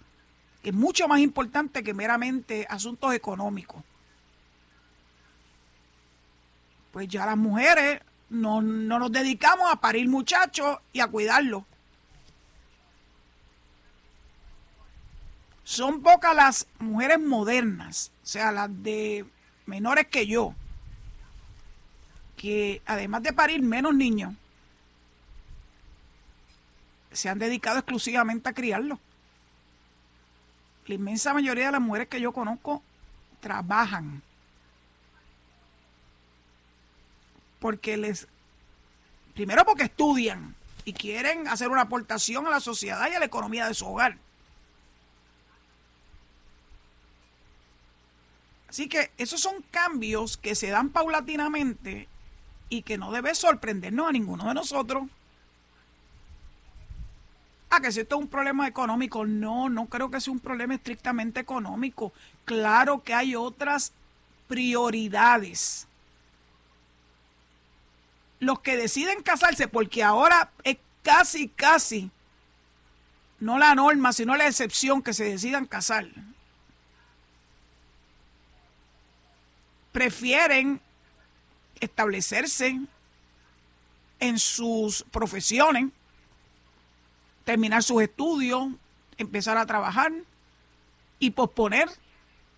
es 0.64 0.74
mucho 0.74 1.08
más 1.08 1.20
importante 1.20 1.84
que 1.84 1.94
meramente 1.94 2.66
asuntos 2.70 3.14
económicos. 3.14 3.84
Pues 6.92 7.08
ya 7.08 7.26
las 7.26 7.38
mujeres 7.38 8.02
no, 8.30 8.62
no 8.62 9.00
nos 9.00 9.12
dedicamos 9.12 9.72
a 9.72 9.80
parir 9.80 10.10
muchachos 10.10 10.80
y 10.94 11.00
a 11.00 11.08
cuidarlos. 11.08 11.64
Son 15.64 16.02
pocas 16.02 16.36
las 16.36 16.68
mujeres 16.80 17.20
modernas, 17.20 18.12
o 18.24 18.26
sea, 18.26 18.54
las 18.54 18.70
de 18.84 19.26
menores 19.66 20.08
que 20.08 20.26
yo, 20.26 20.56
que 22.38 22.82
además 22.86 23.24
de 23.24 23.34
parir 23.34 23.62
menos 23.62 23.94
niños, 23.94 24.34
se 27.12 27.28
han 27.30 27.40
dedicado 27.40 27.80
exclusivamente 27.80 28.48
a 28.48 28.54
criarlos. 28.54 29.00
La 30.88 30.96
inmensa 30.96 31.34
mayoría 31.34 31.67
de 31.67 31.72
las 31.74 31.82
mujeres 31.82 32.08
que 32.08 32.22
yo 32.22 32.32
conozco 32.32 32.82
trabajan 33.41 34.22
porque 37.60 37.98
les, 37.98 38.27
primero 39.34 39.65
porque 39.65 39.84
estudian 39.84 40.56
y 40.86 40.94
quieren 40.94 41.48
hacer 41.48 41.67
una 41.70 41.82
aportación 41.82 42.48
a 42.48 42.50
la 42.50 42.60
sociedad 42.60 43.10
y 43.12 43.15
a 43.15 43.20
la 43.20 43.25
economía 43.25 43.67
de 43.67 43.74
su 43.74 43.86
hogar. 43.86 44.17
Así 48.70 48.88
que 48.88 49.12
esos 49.17 49.41
son 49.41 49.62
cambios 49.72 50.38
que 50.38 50.56
se 50.56 50.70
dan 50.70 50.89
paulatinamente 50.89 52.08
y 52.70 52.84
que 52.84 52.98
no 52.98 53.12
debe 53.12 53.34
sorprendernos 53.34 54.08
a 54.08 54.12
ninguno 54.12 54.48
de 54.48 54.53
nosotros. 54.53 55.04
Ah, 57.69 57.82
que 57.82 57.91
si 57.91 57.99
esto 57.99 58.15
es 58.15 58.21
un 58.21 58.27
problema 58.27 58.67
económico, 58.67 59.25
no, 59.25 59.69
no 59.69 59.88
creo 59.88 60.10
que 60.10 60.21
sea 60.21 60.34
un 60.34 60.39
problema 60.39 60.75
estrictamente 60.75 61.39
económico. 61.39 62.13
Claro 62.45 63.03
que 63.03 63.13
hay 63.13 63.36
otras 63.36 63.91
prioridades. 64.47 65.88
Los 68.39 68.60
que 68.60 68.77
deciden 68.77 69.21
casarse, 69.21 69.67
porque 69.67 70.03
ahora 70.03 70.51
es 70.63 70.77
casi, 71.03 71.49
casi, 71.49 72.10
no 73.39 73.58
la 73.58 73.75
norma, 73.75 74.13
sino 74.13 74.36
la 74.36 74.47
excepción 74.47 75.01
que 75.01 75.13
se 75.13 75.25
decidan 75.25 75.65
casar. 75.65 76.08
prefieren 79.97 80.80
establecerse 81.80 82.80
en 84.19 84.38
sus 84.38 85.03
profesiones, 85.10 85.86
terminar 87.48 87.82
sus 87.82 88.02
estudios, 88.02 88.68
empezar 89.18 89.58
a 89.58 89.66
trabajar 89.66 90.12
y 91.18 91.32
posponer 91.32 91.88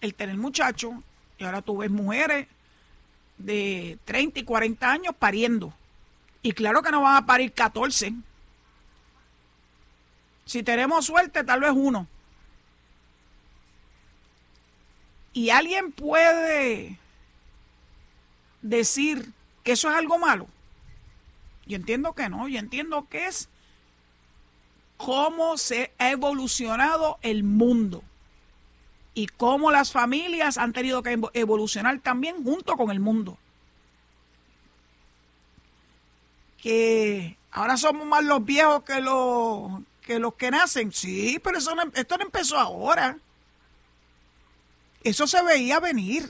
el 0.01 0.15
tener 0.15 0.35
muchachos. 0.35 0.95
Y 1.37 1.43
ahora 1.43 1.61
tú 1.61 1.77
ves 1.77 1.91
mujeres 1.91 2.47
de 3.37 3.99
30 4.05 4.39
y 4.39 4.43
40 4.43 4.91
años 4.91 5.13
pariendo. 5.19 5.71
Y 6.41 6.53
claro 6.53 6.81
que 6.81 6.89
no 6.89 7.03
van 7.03 7.17
a 7.17 7.25
parir 7.27 7.53
14. 7.53 8.15
Si 10.45 10.63
tenemos 10.63 11.05
suerte, 11.05 11.43
tal 11.43 11.59
vez 11.59 11.71
uno. 11.75 12.07
Y 15.33 15.51
alguien 15.51 15.91
puede 15.91 16.97
decir 18.63 19.33
que 19.63 19.73
eso 19.73 19.87
es 19.91 19.95
algo 19.95 20.17
malo? 20.17 20.47
Yo 21.67 21.75
entiendo 21.75 22.13
que 22.13 22.27
no, 22.27 22.47
yo 22.47 22.57
entiendo 22.57 23.07
que 23.07 23.27
es 23.27 23.49
cómo 24.99 25.57
se 25.57 25.93
ha 25.97 26.09
evolucionado 26.09 27.19
el 27.21 27.45
mundo 27.45 28.03
y 29.13 29.27
cómo 29.27 29.71
las 29.71 29.93
familias 29.93 30.57
han 30.57 30.73
tenido 30.73 31.01
que 31.01 31.17
evolucionar 31.33 32.01
también 32.01 32.43
junto 32.43 32.75
con 32.75 32.91
el 32.91 32.99
mundo. 32.99 33.37
Que 36.61 37.37
ahora 37.49 37.77
somos 37.77 38.05
más 38.05 38.25
los 38.25 38.43
viejos 38.43 38.83
que 38.83 38.99
los 38.99 40.33
que, 40.35 40.51
nacen. 40.51 40.91
Sí, 40.91 41.39
pero 41.41 41.59
eso 41.59 41.73
esto 41.93 42.17
no 42.17 42.25
empezó 42.25 42.59
ahora. 42.59 43.17
Eso 45.01 45.27
se 45.27 45.41
veía 45.43 45.79
venir. 45.79 46.29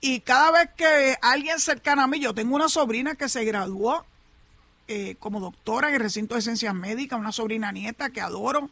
Y 0.00 0.20
cada 0.20 0.52
vez 0.52 0.70
que 0.76 1.18
alguien 1.20 1.58
cercano 1.58 2.02
a 2.02 2.06
mí, 2.06 2.20
yo 2.20 2.32
tengo 2.32 2.54
una 2.54 2.68
sobrina 2.68 3.16
que 3.16 3.28
se 3.28 3.44
graduó 3.44 4.06
eh, 4.88 5.16
como 5.18 5.40
doctora 5.40 5.88
en 5.88 5.94
el 5.94 6.00
recinto 6.00 6.34
de 6.34 6.42
ciencias 6.42 6.74
médicas, 6.74 7.18
una 7.18 7.32
sobrina 7.32 7.72
nieta 7.72 8.10
que 8.10 8.20
adoro, 8.20 8.70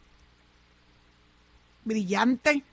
brillante. 1.83 2.63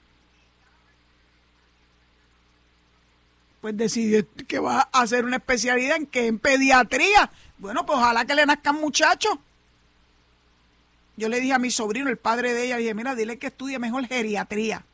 Pues 3.61 3.77
decidió 3.77 4.27
que 4.49 4.59
va 4.59 4.89
a 4.93 5.03
hacer 5.03 5.25
una 5.25 5.37
especialidad 5.37 5.97
en 5.97 6.07
que 6.07 6.27
en 6.27 6.39
pediatría. 6.39 7.31
Bueno, 7.59 7.87
pues 7.87 7.99
ojalá 7.99 8.25
que 8.25 8.35
le 8.35 8.45
nazcan 8.45 8.81
muchachos. 8.81 9.39
Yo 11.17 11.29
le 11.29 11.41
dije 11.41 11.53
a 11.53 11.59
mi 11.59 11.71
sobrino, 11.71 12.11
el 12.11 12.17
padre 12.17 12.55
de 12.55 12.65
ella, 12.65 12.77
dije, 12.79 12.95
mira, 12.95 13.15
dile 13.15 13.39
que 13.39 13.49
estudie 13.49 13.79
mejor 13.79 14.07
geriatría 14.07 14.85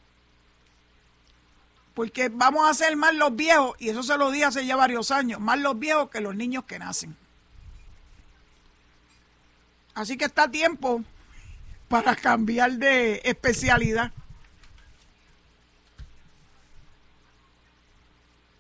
porque 1.99 2.29
vamos 2.29 2.71
a 2.71 2.75
ser 2.75 2.95
más 2.95 3.13
los 3.13 3.35
viejos, 3.35 3.75
y 3.81 3.89
eso 3.89 4.05
se 4.05 4.17
lo 4.17 4.31
di 4.31 4.45
hace 4.45 4.65
ya 4.65 4.77
varios 4.77 5.11
años, 5.11 5.41
más 5.41 5.59
los 5.59 5.77
viejos 5.77 6.09
que 6.11 6.21
los 6.21 6.37
niños 6.37 6.63
que 6.63 6.79
nacen. 6.79 7.17
Así 9.99 10.17
que 10.17 10.27
está 10.27 10.49
tiempo 10.49 11.03
para 11.89 12.15
cambiar 12.15 12.71
de 12.75 13.21
especialidad. 13.25 14.13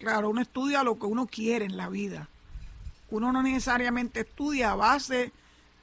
Claro, 0.00 0.30
uno 0.30 0.40
estudia 0.40 0.82
lo 0.82 0.98
que 0.98 1.06
uno 1.06 1.28
quiere 1.28 1.64
en 1.64 1.76
la 1.76 1.88
vida. 1.88 2.28
Uno 3.08 3.30
no 3.30 3.40
necesariamente 3.44 4.20
estudia 4.22 4.72
a 4.72 4.74
base 4.74 5.30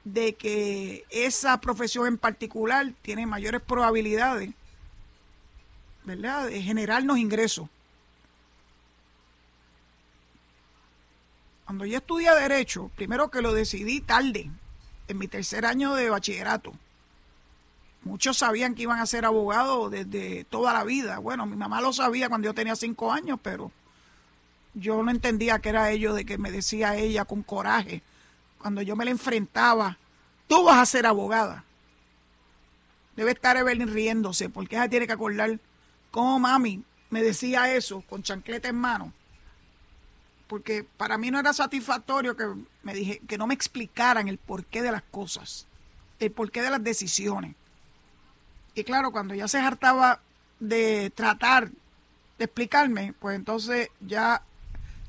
de 0.03 0.35
que 0.35 1.05
esa 1.09 1.61
profesión 1.61 2.05
en 2.07 2.17
particular 2.17 2.91
tiene 3.01 3.25
mayores 3.25 3.61
probabilidades 3.61 4.49
¿verdad?, 6.03 6.47
de 6.47 6.61
generarnos 6.61 7.17
ingresos. 7.17 7.69
Cuando 11.63 11.85
yo 11.85 11.99
estudié 11.99 12.29
Derecho, 12.35 12.91
primero 12.97 13.31
que 13.31 13.41
lo 13.41 13.53
decidí 13.53 14.01
tarde, 14.01 14.51
en 15.07 15.17
mi 15.17 15.27
tercer 15.27 15.65
año 15.65 15.93
de 15.95 16.09
bachillerato. 16.09 16.73
Muchos 18.03 18.37
sabían 18.37 18.75
que 18.75 18.83
iban 18.83 18.99
a 18.99 19.05
ser 19.05 19.25
abogados 19.25 19.89
desde 19.91 20.43
toda 20.45 20.73
la 20.73 20.83
vida. 20.83 21.17
Bueno, 21.19 21.45
mi 21.45 21.55
mamá 21.55 21.81
lo 21.81 21.91
sabía 21.91 22.29
cuando 22.29 22.45
yo 22.45 22.53
tenía 22.53 22.75
cinco 22.75 23.11
años, 23.11 23.39
pero 23.41 23.71
yo 24.73 25.01
no 25.01 25.09
entendía 25.09 25.59
que 25.59 25.69
era 25.69 25.89
ello 25.91 26.13
de 26.13 26.25
que 26.25 26.37
me 26.37 26.51
decía 26.51 26.95
ella 26.95 27.25
con 27.25 27.41
coraje, 27.41 28.03
cuando 28.59 28.81
yo 28.81 28.95
me 28.95 29.05
la 29.05 29.11
enfrentaba, 29.11 29.97
tú 30.47 30.63
vas 30.63 30.77
a 30.77 30.85
ser 30.85 31.05
abogada. 31.05 31.63
Debe 33.15 33.31
estar 33.31 33.57
Evelyn 33.57 33.93
riéndose, 33.93 34.49
porque 34.49 34.75
ella 34.75 34.89
tiene 34.89 35.07
que 35.07 35.13
acordar 35.13 35.59
cómo 36.11 36.37
mami 36.39 36.83
me 37.09 37.21
decía 37.21 37.73
eso 37.73 38.01
con 38.01 38.23
chancleta 38.23 38.67
en 38.67 38.75
mano, 38.75 39.13
porque 40.47 40.83
para 40.83 41.17
mí 41.17 41.31
no 41.31 41.39
era 41.39 41.53
satisfactorio 41.53 42.35
que 42.35 42.45
me 42.83 42.93
dije 42.93 43.21
que 43.27 43.37
no 43.37 43.47
me 43.47 43.53
explicaran 43.53 44.27
el 44.27 44.37
porqué 44.37 44.81
de 44.81 44.91
las 44.91 45.03
cosas, 45.03 45.67
el 46.19 46.31
porqué 46.31 46.61
de 46.61 46.69
las 46.69 46.83
decisiones. 46.83 47.55
Y 48.75 48.83
claro, 48.83 49.11
cuando 49.11 49.33
ya 49.33 49.47
se 49.47 49.59
hartaba 49.59 50.19
de 50.59 51.09
tratar 51.09 51.69
de 52.37 52.45
explicarme, 52.45 53.13
pues 53.19 53.35
entonces 53.35 53.89
ya 54.01 54.41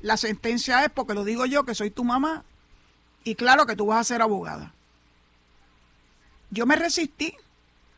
la 0.01 0.17
sentencia 0.17 0.83
es 0.83 0.89
porque 0.89 1.13
lo 1.13 1.23
digo 1.23 1.45
yo 1.45 1.63
que 1.63 1.75
soy 1.75 1.91
tu 1.91 2.03
mamá 2.03 2.43
y 3.23 3.35
claro 3.35 3.65
que 3.65 3.75
tú 3.75 3.87
vas 3.87 3.99
a 3.99 4.03
ser 4.03 4.21
abogada. 4.21 4.73
Yo 6.49 6.65
me 6.65 6.77
resistí 6.77 7.35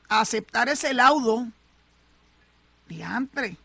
a 0.07 0.21
aceptar 0.21 0.69
ese 0.69 0.93
laudo 0.93 1.47
diantre. 2.87 3.57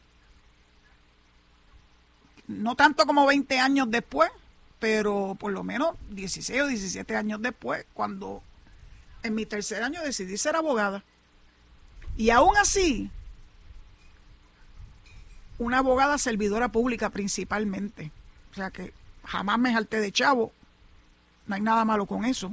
No 2.46 2.76
tanto 2.76 3.06
como 3.06 3.26
20 3.26 3.58
años 3.58 3.90
después, 3.90 4.30
pero 4.78 5.36
por 5.38 5.52
lo 5.52 5.64
menos 5.64 5.96
16 6.10 6.62
o 6.62 6.66
17 6.66 7.16
años 7.16 7.40
después, 7.40 7.86
cuando 7.94 8.42
en 9.22 9.34
mi 9.34 9.46
tercer 9.46 9.82
año 9.82 10.02
decidí 10.02 10.36
ser 10.36 10.56
abogada. 10.56 11.02
Y 12.16 12.30
aún 12.30 12.56
así, 12.56 13.10
una 15.58 15.78
abogada 15.78 16.18
servidora 16.18 16.68
pública 16.68 17.10
principalmente. 17.10 18.12
O 18.52 18.54
sea 18.54 18.70
que 18.70 18.92
jamás 19.24 19.58
me 19.58 19.72
jalté 19.72 20.00
de 20.00 20.12
chavo. 20.12 20.52
No 21.46 21.54
hay 21.54 21.60
nada 21.60 21.84
malo 21.84 22.06
con 22.06 22.24
eso. 22.24 22.52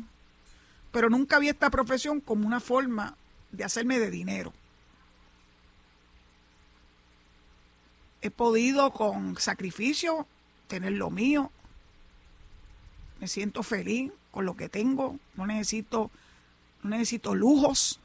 Pero 0.91 1.09
nunca 1.09 1.39
vi 1.39 1.49
esta 1.49 1.69
profesión 1.69 2.21
como 2.21 2.47
una 2.47 2.59
forma 2.59 3.15
de 3.51 3.63
hacerme 3.63 3.99
de 3.99 4.09
dinero. 4.09 4.53
He 8.21 8.29
podido 8.29 8.91
con 8.91 9.37
sacrificio 9.37 10.27
tener 10.67 10.93
lo 10.93 11.09
mío. 11.09 11.51
Me 13.19 13.27
siento 13.27 13.63
feliz 13.63 14.11
con 14.31 14.45
lo 14.45 14.55
que 14.55 14.69
tengo. 14.69 15.17
No 15.35 15.47
necesito, 15.47 16.11
no 16.83 16.91
necesito 16.91 17.33
lujos. 17.35 17.99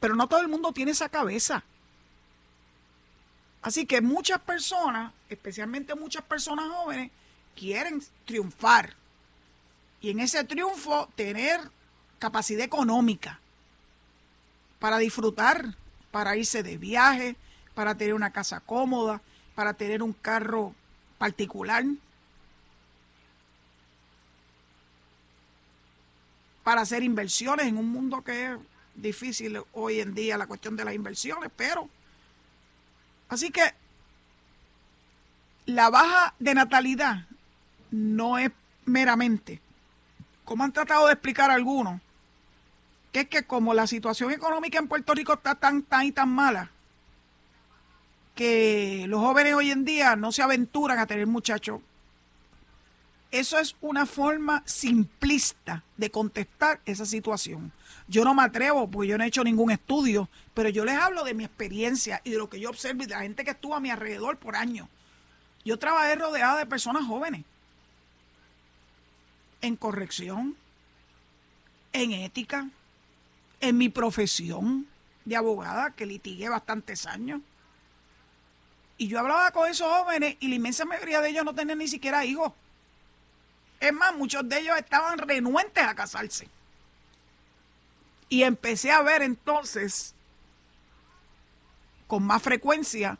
Pero 0.00 0.16
no 0.16 0.28
todo 0.28 0.40
el 0.40 0.48
mundo 0.48 0.72
tiene 0.72 0.90
esa 0.90 1.08
cabeza. 1.08 1.64
Así 3.62 3.86
que 3.86 4.02
muchas 4.02 4.40
personas, 4.40 5.12
especialmente 5.30 5.94
muchas 5.94 6.22
personas 6.24 6.68
jóvenes, 6.68 7.10
quieren 7.56 8.02
triunfar. 8.26 8.94
Y 10.00 10.10
en 10.10 10.20
ese 10.20 10.44
triunfo 10.44 11.08
tener 11.14 11.60
capacidad 12.18 12.64
económica 12.64 13.40
para 14.78 14.98
disfrutar, 14.98 15.74
para 16.10 16.36
irse 16.36 16.62
de 16.62 16.76
viaje, 16.76 17.36
para 17.74 17.94
tener 17.94 18.14
una 18.14 18.30
casa 18.30 18.60
cómoda, 18.60 19.20
para 19.54 19.74
tener 19.74 20.02
un 20.02 20.12
carro 20.12 20.74
particular, 21.18 21.84
para 26.62 26.80
hacer 26.80 27.02
inversiones 27.02 27.66
en 27.66 27.76
un 27.76 27.88
mundo 27.88 28.22
que 28.22 28.52
es 28.52 28.58
difícil 28.94 29.60
hoy 29.72 30.00
en 30.00 30.14
día 30.14 30.38
la 30.38 30.46
cuestión 30.46 30.76
de 30.76 30.84
las 30.84 30.94
inversiones, 30.94 31.50
pero 31.56 31.88
Así 33.28 33.50
que 33.50 33.74
la 35.66 35.90
baja 35.90 36.34
de 36.38 36.54
natalidad 36.54 37.26
no 37.90 38.38
es 38.38 38.50
meramente, 38.84 39.60
como 40.44 40.64
han 40.64 40.72
tratado 40.72 41.06
de 41.06 41.14
explicar 41.14 41.50
algunos, 41.50 42.00
que 43.12 43.20
es 43.20 43.28
que 43.28 43.44
como 43.44 43.72
la 43.74 43.86
situación 43.86 44.30
económica 44.30 44.78
en 44.78 44.88
Puerto 44.88 45.14
Rico 45.14 45.34
está 45.34 45.54
tan, 45.54 45.82
tan 45.82 46.04
y 46.04 46.12
tan 46.12 46.28
mala, 46.28 46.70
que 48.34 49.06
los 49.08 49.20
jóvenes 49.20 49.54
hoy 49.54 49.70
en 49.70 49.84
día 49.84 50.16
no 50.16 50.32
se 50.32 50.42
aventuran 50.42 50.98
a 50.98 51.06
tener 51.06 51.26
muchachos. 51.26 51.80
Eso 53.30 53.58
es 53.58 53.76
una 53.80 54.06
forma 54.06 54.62
simplista 54.64 55.82
de 55.96 56.10
contestar 56.10 56.80
esa 56.84 57.04
situación. 57.04 57.72
Yo 58.06 58.24
no 58.24 58.34
me 58.34 58.42
atrevo, 58.42 58.88
porque 58.88 59.08
yo 59.08 59.18
no 59.18 59.24
he 59.24 59.28
hecho 59.28 59.42
ningún 59.42 59.70
estudio, 59.70 60.28
pero 60.52 60.68
yo 60.68 60.84
les 60.84 60.96
hablo 60.96 61.24
de 61.24 61.34
mi 61.34 61.44
experiencia 61.44 62.20
y 62.22 62.30
de 62.30 62.38
lo 62.38 62.48
que 62.48 62.60
yo 62.60 62.70
observo 62.70 63.02
y 63.02 63.06
de 63.06 63.14
la 63.14 63.22
gente 63.22 63.44
que 63.44 63.52
estuvo 63.52 63.74
a 63.74 63.80
mi 63.80 63.90
alrededor 63.90 64.36
por 64.36 64.54
años. 64.54 64.88
Yo 65.64 65.78
trabajé 65.78 66.14
rodeada 66.14 66.58
de 66.58 66.66
personas 66.66 67.06
jóvenes 67.06 67.44
en 69.62 69.76
corrección, 69.76 70.54
en 71.92 72.12
ética, 72.12 72.68
en 73.60 73.78
mi 73.78 73.88
profesión 73.88 74.86
de 75.24 75.36
abogada, 75.36 75.90
que 75.92 76.04
litigué 76.04 76.50
bastantes 76.50 77.06
años. 77.06 77.40
Y 78.96 79.08
yo 79.08 79.18
hablaba 79.18 79.50
con 79.50 79.68
esos 79.68 79.88
jóvenes 79.88 80.36
y 80.40 80.48
la 80.48 80.54
inmensa 80.54 80.84
mayoría 80.84 81.20
de 81.20 81.30
ellos 81.30 81.44
no 81.44 81.54
tenían 81.54 81.78
ni 81.78 81.88
siquiera 81.88 82.24
hijos. 82.24 82.52
Es 83.80 83.92
más, 83.92 84.14
muchos 84.14 84.48
de 84.48 84.60
ellos 84.60 84.78
estaban 84.78 85.18
renuentes 85.18 85.84
a 85.84 85.94
casarse. 85.94 86.48
Y 88.28 88.42
empecé 88.42 88.90
a 88.90 89.02
ver 89.02 89.22
entonces 89.22 90.14
con 92.06 92.22
más 92.22 92.42
frecuencia 92.42 93.18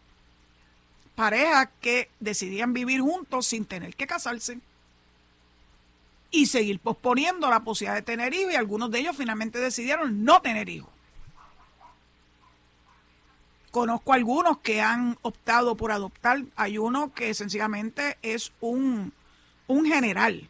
parejas 1.15 1.69
que 1.81 2.11
decidían 2.21 2.73
vivir 2.73 3.01
juntos 3.01 3.47
sin 3.47 3.65
tener 3.65 3.95
que 3.95 4.07
casarse 4.07 4.59
y 6.31 6.47
seguir 6.47 6.81
posponiendo 6.81 7.49
la 7.49 7.61
posibilidad 7.61 7.95
de 7.95 8.03
tener 8.03 8.35
hijos 8.35 8.53
y 8.53 8.57
algunos 8.57 8.91
de 8.91 9.01
ellos 9.01 9.17
finalmente 9.17 9.61
decidieron 9.61 10.25
no 10.25 10.43
tener 10.43 10.69
hijos. 10.69 10.94
Conozco 13.75 14.13
algunos 14.13 14.59
que 14.59 14.81
han 14.81 15.19
optado 15.23 15.77
por 15.77 15.91
adoptar. 15.91 16.45
Hay 16.55 16.79
uno 16.79 17.13
que 17.13 17.35
sencillamente 17.35 18.19
es 18.23 18.53
un, 18.61 19.13
un 19.67 19.85
general 19.85 20.49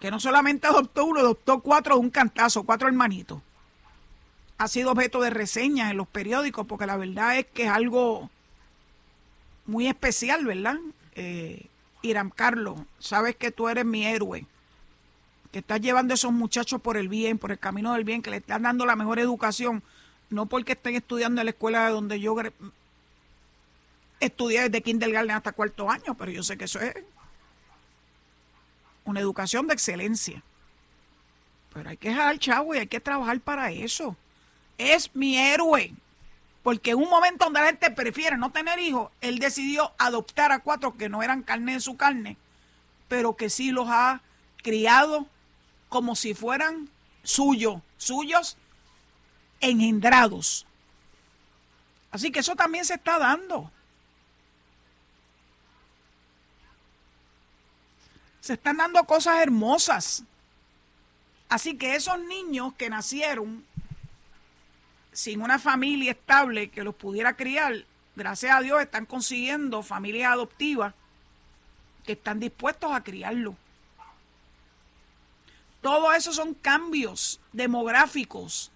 que 0.00 0.10
no 0.10 0.18
solamente 0.18 0.66
adoptó 0.66 1.04
uno, 1.04 1.20
adoptó 1.20 1.60
cuatro 1.60 1.98
un 1.98 2.08
cantazo, 2.08 2.62
cuatro 2.62 2.88
hermanitos. 2.88 3.42
Ha 4.56 4.66
sido 4.66 4.92
objeto 4.92 5.20
de 5.20 5.28
reseñas 5.28 5.90
en 5.90 5.98
los 5.98 6.08
periódicos 6.08 6.66
porque 6.66 6.86
la 6.86 6.96
verdad 6.96 7.36
es 7.36 7.44
que 7.44 7.64
es 7.64 7.70
algo 7.70 8.30
muy 9.66 9.88
especial, 9.88 10.46
¿verdad? 10.46 10.78
Eh, 11.16 11.66
Irán 12.00 12.30
Carlos, 12.30 12.80
sabes 12.98 13.36
que 13.36 13.50
tú 13.50 13.68
eres 13.68 13.84
mi 13.84 14.06
héroe, 14.06 14.46
que 15.52 15.58
estás 15.58 15.82
llevando 15.82 16.14
a 16.14 16.16
esos 16.16 16.32
muchachos 16.32 16.80
por 16.80 16.96
el 16.96 17.10
bien, 17.10 17.36
por 17.36 17.52
el 17.52 17.58
camino 17.58 17.92
del 17.92 18.04
bien, 18.04 18.22
que 18.22 18.30
le 18.30 18.38
están 18.38 18.62
dando 18.62 18.86
la 18.86 18.96
mejor 18.96 19.18
educación, 19.18 19.82
no 20.30 20.46
porque 20.46 20.72
estén 20.72 20.94
estudiando 20.94 21.40
en 21.40 21.46
la 21.46 21.50
escuela 21.50 21.86
de 21.86 21.90
donde 21.90 22.20
yo 22.20 22.36
estudié 24.20 24.62
desde 24.62 24.82
kindergarten 24.82 25.32
hasta 25.32 25.52
cuarto 25.52 25.90
año, 25.90 26.14
pero 26.14 26.30
yo 26.30 26.42
sé 26.42 26.56
que 26.56 26.64
eso 26.64 26.80
es 26.80 26.94
una 29.04 29.20
educación 29.20 29.66
de 29.66 29.74
excelencia. 29.74 30.42
Pero 31.72 31.90
hay 31.90 31.96
que 31.96 32.08
dejar 32.08 32.28
al 32.28 32.38
chavo 32.38 32.74
y 32.74 32.78
hay 32.78 32.86
que 32.86 33.00
trabajar 33.00 33.40
para 33.40 33.70
eso. 33.70 34.16
Es 34.78 35.14
mi 35.14 35.36
héroe. 35.36 35.92
Porque 36.62 36.90
en 36.90 36.98
un 36.98 37.08
momento 37.08 37.44
donde 37.44 37.60
la 37.60 37.66
gente 37.66 37.90
prefiere 37.90 38.36
no 38.36 38.50
tener 38.50 38.78
hijos, 38.78 39.10
él 39.20 39.38
decidió 39.38 39.92
adoptar 39.98 40.52
a 40.52 40.60
cuatro 40.60 40.96
que 40.96 41.08
no 41.08 41.22
eran 41.22 41.42
carne 41.42 41.74
de 41.74 41.80
su 41.80 41.96
carne, 41.96 42.36
pero 43.08 43.34
que 43.34 43.48
sí 43.48 43.70
los 43.70 43.88
ha 43.88 44.20
criado 44.62 45.26
como 45.88 46.14
si 46.14 46.34
fueran 46.34 46.90
suyos, 47.22 47.80
suyos 47.96 48.58
engendrados. 49.60 50.66
Así 52.10 52.32
que 52.32 52.40
eso 52.40 52.56
también 52.56 52.84
se 52.84 52.94
está 52.94 53.18
dando. 53.18 53.70
se 58.40 58.54
están 58.54 58.78
dando 58.78 59.04
cosas 59.04 59.40
hermosas. 59.40 60.24
Así 61.48 61.76
que 61.76 61.94
esos 61.94 62.18
niños 62.18 62.74
que 62.74 62.90
nacieron 62.90 63.64
sin 65.12 65.42
una 65.42 65.58
familia 65.58 66.12
estable 66.12 66.70
que 66.70 66.84
los 66.84 66.94
pudiera 66.94 67.36
criar, 67.36 67.84
gracias 68.16 68.56
a 68.56 68.60
Dios 68.60 68.80
están 68.80 69.06
consiguiendo 69.06 69.82
familias 69.82 70.32
adoptivas 70.32 70.94
que 72.04 72.12
están 72.12 72.40
dispuestos 72.40 72.92
a 72.92 73.02
criarlo. 73.02 73.56
Todo 75.82 76.12
eso 76.12 76.32
son 76.32 76.54
cambios 76.54 77.40
demográficos 77.52 78.70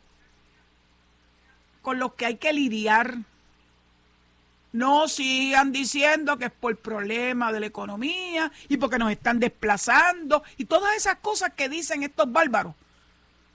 con 1.84 1.98
los 1.98 2.14
que 2.14 2.24
hay 2.26 2.36
que 2.36 2.52
lidiar. 2.52 3.18
No 4.72 5.06
sigan 5.06 5.70
diciendo 5.70 6.36
que 6.38 6.46
es 6.46 6.50
por 6.50 6.76
problema 6.78 7.52
de 7.52 7.60
la 7.60 7.66
economía 7.66 8.50
y 8.68 8.78
porque 8.78 8.98
nos 8.98 9.12
están 9.12 9.38
desplazando 9.38 10.42
y 10.56 10.64
todas 10.64 10.96
esas 10.96 11.16
cosas 11.16 11.52
que 11.54 11.68
dicen 11.68 12.02
estos 12.02 12.32
bárbaros. 12.32 12.74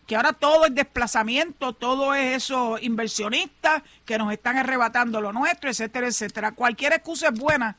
Que 0.08 0.16
ahora 0.16 0.32
todo 0.32 0.66
es 0.66 0.74
desplazamiento, 0.74 1.74
todo 1.74 2.14
es 2.14 2.38
eso 2.44 2.78
inversionistas 2.80 3.84
que 4.06 4.18
nos 4.18 4.32
están 4.32 4.58
arrebatando 4.58 5.20
lo 5.20 5.34
nuestro, 5.34 5.70
etcétera, 5.70 6.08
etcétera. 6.08 6.54
Cualquier 6.54 6.94
excusa 6.94 7.30
es 7.30 7.38
buena 7.38 7.76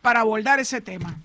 para 0.00 0.20
abordar 0.20 0.58
ese 0.58 0.80
tema. 0.80 1.16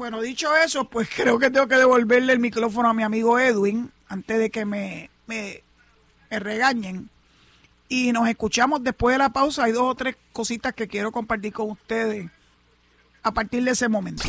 Bueno, 0.00 0.22
dicho 0.22 0.56
eso, 0.56 0.86
pues 0.86 1.10
creo 1.14 1.38
que 1.38 1.50
tengo 1.50 1.68
que 1.68 1.74
devolverle 1.74 2.32
el 2.32 2.38
micrófono 2.38 2.88
a 2.88 2.94
mi 2.94 3.02
amigo 3.02 3.38
Edwin 3.38 3.92
antes 4.08 4.38
de 4.38 4.48
que 4.48 4.64
me, 4.64 5.10
me, 5.26 5.62
me 6.30 6.38
regañen. 6.38 7.10
Y 7.86 8.10
nos 8.10 8.26
escuchamos 8.26 8.82
después 8.82 9.12
de 9.12 9.18
la 9.18 9.28
pausa. 9.28 9.64
Hay 9.64 9.72
dos 9.72 9.82
o 9.82 9.94
tres 9.94 10.16
cositas 10.32 10.72
que 10.72 10.88
quiero 10.88 11.12
compartir 11.12 11.52
con 11.52 11.72
ustedes 11.72 12.30
a 13.22 13.30
partir 13.30 13.62
de 13.62 13.72
ese 13.72 13.90
momento. 13.90 14.22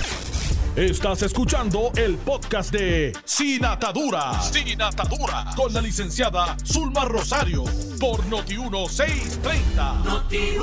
Estás 0.76 1.22
escuchando 1.22 1.94
el 1.96 2.18
podcast 2.18 2.74
de 2.74 3.14
Sin 3.24 3.64
Atadura. 3.64 4.42
Sin 4.42 4.82
Atadura. 4.82 5.52
Con 5.56 5.74
la 5.74 5.80
licenciada 5.80 6.58
Zulma 6.66 7.06
Rosario. 7.06 7.64
Por 7.98 8.26
Noti1630. 8.26 10.26
Aquí 10.26 10.58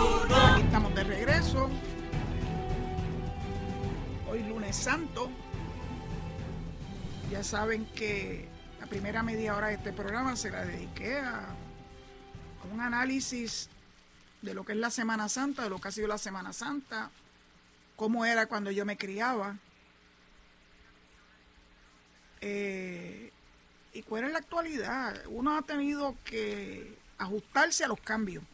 estamos 0.62 0.94
de 0.94 1.04
regreso. 1.04 1.70
Santo. 4.72 5.30
Ya 7.30 7.42
saben 7.42 7.86
que 7.86 8.48
la 8.80 8.86
primera 8.86 9.22
media 9.22 9.56
hora 9.56 9.68
de 9.68 9.74
este 9.74 9.92
programa 9.92 10.36
se 10.36 10.50
la 10.50 10.64
dediqué 10.64 11.18
a, 11.18 11.54
un 12.72 12.80
análisis 12.80 13.70
de 14.42 14.52
lo 14.52 14.64
que 14.64 14.72
es 14.72 14.78
la 14.78 14.90
Semana 14.90 15.28
Santa, 15.28 15.62
de 15.62 15.70
lo 15.70 15.78
que 15.78 15.88
ha 15.88 15.90
sido 15.90 16.06
la 16.06 16.18
Semana 16.18 16.52
Santa, 16.52 17.10
cómo 17.96 18.26
era 18.26 18.46
cuando 18.46 18.70
yo 18.70 18.84
me 18.84 18.98
criaba 18.98 19.56
eh, 22.40 23.32
y 23.92 24.02
cuál 24.02 24.24
es 24.24 24.32
la 24.32 24.38
actualidad. 24.38 25.24
Uno 25.28 25.56
ha 25.56 25.62
tenido 25.62 26.14
que 26.24 26.98
ajustarse 27.16 27.84
a 27.84 27.88
los 27.88 28.00
cambios. 28.00 28.44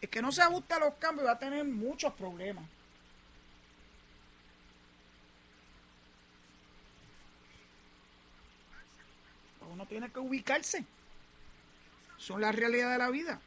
El 0.00 0.08
que 0.08 0.22
no 0.22 0.32
se 0.32 0.42
ajuste 0.42 0.74
a 0.74 0.78
los 0.78 0.94
cambios 0.94 1.26
va 1.26 1.32
a 1.32 1.38
tener 1.38 1.64
muchos 1.64 2.12
problemas. 2.14 2.64
Uno 9.76 9.84
tiene 9.84 10.10
que 10.10 10.20
ubicarse. 10.20 10.86
Son 12.16 12.40
la 12.40 12.50
realidad 12.50 12.92
de 12.92 12.96
la 12.96 13.10
vida. 13.10 13.38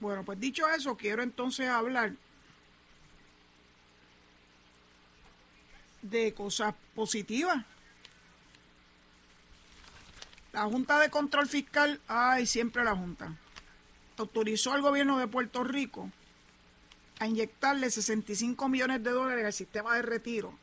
Bueno, 0.00 0.24
pues 0.24 0.40
dicho 0.40 0.68
eso, 0.68 0.96
quiero 0.96 1.22
entonces 1.22 1.68
hablar 1.68 2.14
de 6.02 6.34
cosas 6.34 6.74
positivas. 6.96 7.64
La 10.52 10.64
Junta 10.64 10.98
de 10.98 11.08
Control 11.08 11.46
Fiscal, 11.46 12.00
ay, 12.08 12.46
siempre 12.46 12.82
la 12.82 12.96
Junta, 12.96 13.36
autorizó 14.16 14.72
al 14.72 14.82
gobierno 14.82 15.20
de 15.20 15.28
Puerto 15.28 15.62
Rico 15.62 16.10
a 17.20 17.28
inyectarle 17.28 17.92
65 17.92 18.68
millones 18.68 19.04
de 19.04 19.10
dólares 19.12 19.44
al 19.44 19.52
sistema 19.52 19.94
de 19.94 20.02
retiro 20.02 20.58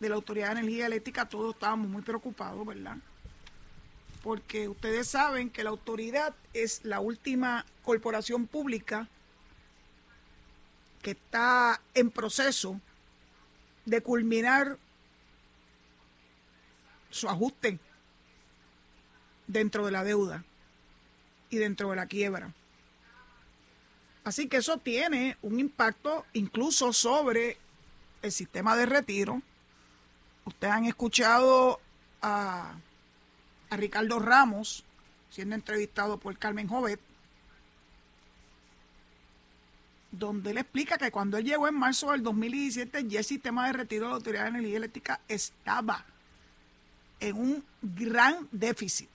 de 0.00 0.08
la 0.08 0.16
Autoridad 0.16 0.54
de 0.54 0.60
Energía 0.60 0.86
Eléctrica. 0.86 1.28
Todos 1.28 1.54
estábamos 1.54 1.88
muy 1.88 2.02
preocupados, 2.02 2.66
¿verdad? 2.66 2.96
Porque 4.22 4.68
ustedes 4.68 5.08
saben 5.08 5.50
que 5.50 5.62
la 5.62 5.70
autoridad 5.70 6.34
es 6.52 6.84
la 6.84 7.00
última 7.00 7.64
corporación 7.84 8.46
pública 8.46 9.08
que 11.02 11.12
está 11.12 11.80
en 11.94 12.10
proceso 12.10 12.80
de 13.86 14.02
culminar 14.02 14.78
su 17.10 17.28
ajuste 17.28 17.78
dentro 19.46 19.86
de 19.86 19.92
la 19.92 20.04
deuda 20.04 20.44
y 21.48 21.56
dentro 21.56 21.90
de 21.90 21.96
la 21.96 22.06
quiebra. 22.06 22.52
Así 24.22 24.48
que 24.48 24.58
eso 24.58 24.78
tiene 24.78 25.36
un 25.42 25.58
impacto 25.58 26.24
incluso 26.34 26.92
sobre 26.92 27.58
el 28.22 28.32
sistema 28.32 28.76
de 28.76 28.86
retiro. 28.86 29.42
Ustedes 30.50 30.72
han 30.72 30.84
escuchado 30.84 31.80
a, 32.22 32.74
Ricardo 33.70 34.18
Ramos 34.18 34.84
siendo 35.30 35.54
entrevistado 35.54 36.18
por 36.18 36.36
Carmen 36.36 36.66
Jovet 36.66 37.00
donde 40.10 40.50
él 40.50 40.58
explica 40.58 40.98
que 40.98 41.12
cuando 41.12 41.38
él 41.38 41.44
llegó 41.44 41.68
en 41.68 41.76
marzo 41.76 42.10
del 42.10 42.24
2017 42.24 43.06
ya 43.06 43.20
el 43.20 43.24
sistema 43.24 43.68
de 43.68 43.74
retiro 43.74 44.06
de 44.06 44.10
la 44.10 44.16
Autoridad 44.16 44.42
de 44.42 44.48
Energía 44.48 44.76
Eléctrica 44.78 45.20
estaba 45.28 46.04
en 47.20 47.36
un 47.36 47.64
gran 47.80 48.48
déficit. 48.50 49.08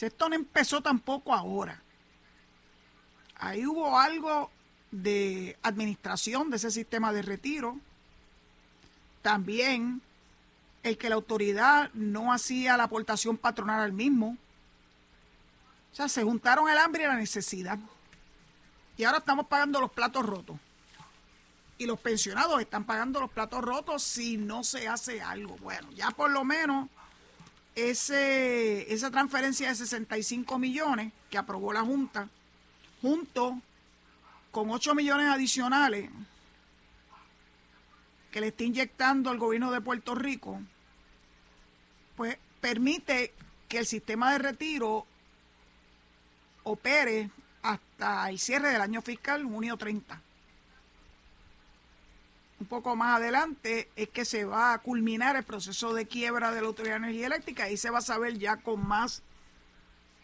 Esto 0.00 0.28
no 0.28 0.36
empezó 0.36 0.80
tampoco 0.80 1.34
ahora. 1.34 1.82
Ahí 3.34 3.66
hubo 3.66 3.98
algo 3.98 4.50
de 4.92 5.56
administración 5.62 6.50
de 6.50 6.56
ese 6.58 6.70
sistema 6.70 7.12
de 7.12 7.22
retiro. 7.22 7.80
También 9.24 10.02
el 10.82 10.98
que 10.98 11.08
la 11.08 11.14
autoridad 11.14 11.90
no 11.94 12.30
hacía 12.30 12.76
la 12.76 12.82
aportación 12.84 13.38
patronal 13.38 13.80
al 13.80 13.94
mismo. 13.94 14.36
O 15.90 15.96
sea, 15.96 16.10
se 16.10 16.22
juntaron 16.22 16.68
el 16.68 16.76
hambre 16.76 17.04
y 17.04 17.06
la 17.06 17.16
necesidad. 17.16 17.78
Y 18.98 19.04
ahora 19.04 19.16
estamos 19.16 19.46
pagando 19.46 19.80
los 19.80 19.90
platos 19.90 20.26
rotos. 20.26 20.58
Y 21.78 21.86
los 21.86 21.98
pensionados 22.00 22.60
están 22.60 22.84
pagando 22.84 23.18
los 23.18 23.30
platos 23.30 23.64
rotos 23.64 24.02
si 24.02 24.36
no 24.36 24.62
se 24.62 24.88
hace 24.88 25.22
algo. 25.22 25.56
Bueno, 25.56 25.90
ya 25.92 26.10
por 26.10 26.30
lo 26.30 26.44
menos 26.44 26.90
ese, 27.74 28.92
esa 28.92 29.10
transferencia 29.10 29.70
de 29.70 29.74
65 29.74 30.58
millones 30.58 31.14
que 31.30 31.38
aprobó 31.38 31.72
la 31.72 31.80
Junta, 31.80 32.28
junto 33.00 33.58
con 34.50 34.70
8 34.70 34.94
millones 34.94 35.28
adicionales 35.28 36.10
que 38.34 38.40
le 38.40 38.48
está 38.48 38.64
inyectando 38.64 39.30
al 39.30 39.38
gobierno 39.38 39.70
de 39.70 39.80
Puerto 39.80 40.16
Rico, 40.16 40.60
pues 42.16 42.36
permite 42.60 43.32
que 43.68 43.78
el 43.78 43.86
sistema 43.86 44.32
de 44.32 44.38
retiro 44.38 45.06
opere 46.64 47.30
hasta 47.62 48.28
el 48.28 48.40
cierre 48.40 48.70
del 48.70 48.80
año 48.80 49.02
fiscal, 49.02 49.44
junio 49.44 49.76
30. 49.76 50.20
Un 52.58 52.66
poco 52.66 52.96
más 52.96 53.18
adelante 53.18 53.88
es 53.94 54.08
que 54.08 54.24
se 54.24 54.44
va 54.44 54.72
a 54.72 54.78
culminar 54.78 55.36
el 55.36 55.44
proceso 55.44 55.94
de 55.94 56.06
quiebra 56.06 56.50
de 56.50 56.60
la 56.60 56.66
Autoridad 56.66 56.94
de 56.94 57.04
Energía 57.04 57.26
Eléctrica 57.28 57.70
y 57.70 57.76
se 57.76 57.90
va 57.90 57.98
a 57.98 58.02
saber 58.02 58.36
ya 58.36 58.56
con 58.56 58.84
más 58.84 59.22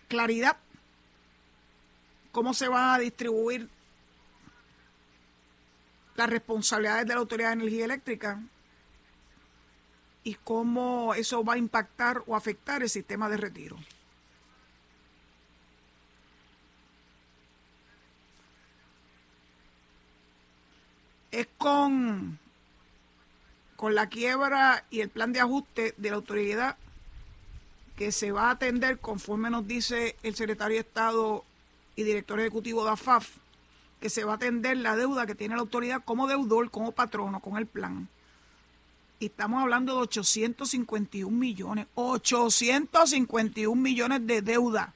claridad 0.09 0.57
cómo 2.33 2.55
se 2.55 2.67
van 2.67 2.93
a 2.93 2.99
distribuir 2.99 3.69
las 6.21 6.31
responsabilidades 6.31 7.07
de 7.07 7.15
la 7.15 7.21
Autoridad 7.21 7.49
de 7.49 7.55
Energía 7.55 7.87
Eléctrica 7.87 8.43
y 10.23 10.35
cómo 10.35 11.15
eso 11.15 11.43
va 11.43 11.55
a 11.55 11.59
impactar 11.59 12.23
o 12.27 12.37
afectar 12.37 12.83
el 12.83 12.91
sistema 12.91 13.29
de 13.31 13.39
retiro. 13.39 13.79
es 21.31 21.47
con, 21.59 22.39
con 23.77 23.95
la 23.95 24.09
quiebra 24.09 24.85
y 24.91 25.01
el 25.01 25.09
plan 25.09 25.33
de 25.33 25.41
ajuste 25.41 25.95
de 25.97 26.11
la 26.11 26.17
autoridad 26.17 26.77
que 27.97 28.11
se 28.11 28.33
va 28.33 28.49
a 28.49 28.51
atender 28.53 28.99
conforme 28.99 29.49
nos 29.49 29.67
dice 29.67 30.17
el 30.23 30.35
secretario 30.35 30.75
de 30.75 30.81
Estado 30.81 31.45
y 31.95 32.03
director 32.03 32.41
ejecutivo 32.41 32.85
de 32.85 32.91
AFAF, 32.91 33.37
que 34.01 34.11
se 34.11 34.25
va 34.25 34.33
a 34.33 34.37
atender 34.37 34.79
la 34.79 34.97
deuda 34.97 35.27
que 35.27 35.35
tiene 35.35 35.55
la 35.55 35.61
autoridad 35.61 36.03
como 36.05 36.27
deudor, 36.27 36.71
como 36.71 36.93
patrono, 36.93 37.41
con 37.41 37.59
el 37.59 37.67
plan. 37.67 38.09
Y 39.19 39.27
estamos 39.27 39.63
hablando 39.63 39.95
de 39.95 40.01
851 40.01 41.31
millones, 41.31 41.87
851 41.95 43.81
millones 43.81 44.27
de 44.27 44.41
deuda 44.41 44.95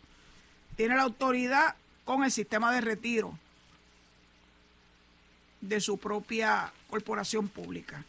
tiene 0.77 0.97
la 0.97 1.03
autoridad 1.03 1.77
con 2.05 2.25
el 2.25 2.33
sistema 2.33 2.73
de 2.73 2.81
retiro 2.81 3.39
de 5.61 5.81
su 5.81 5.99
propia 5.99 6.73
corporación 6.89 7.49
pública. 7.49 8.05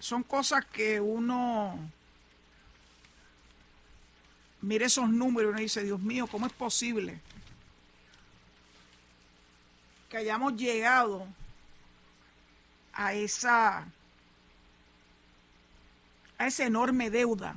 Son 0.00 0.22
cosas 0.24 0.64
que 0.66 1.00
uno 1.00 1.78
mire 4.60 4.86
esos 4.86 5.08
números 5.08 5.50
y 5.50 5.52
uno 5.52 5.60
dice, 5.60 5.84
Dios 5.84 6.00
mío, 6.00 6.26
¿cómo 6.26 6.46
es 6.46 6.52
posible 6.52 7.20
que 10.08 10.16
hayamos 10.16 10.54
llegado 10.56 11.26
a 12.92 13.14
esa 13.14 13.86
a 16.38 16.46
esa 16.46 16.64
enorme 16.64 17.10
deuda 17.10 17.56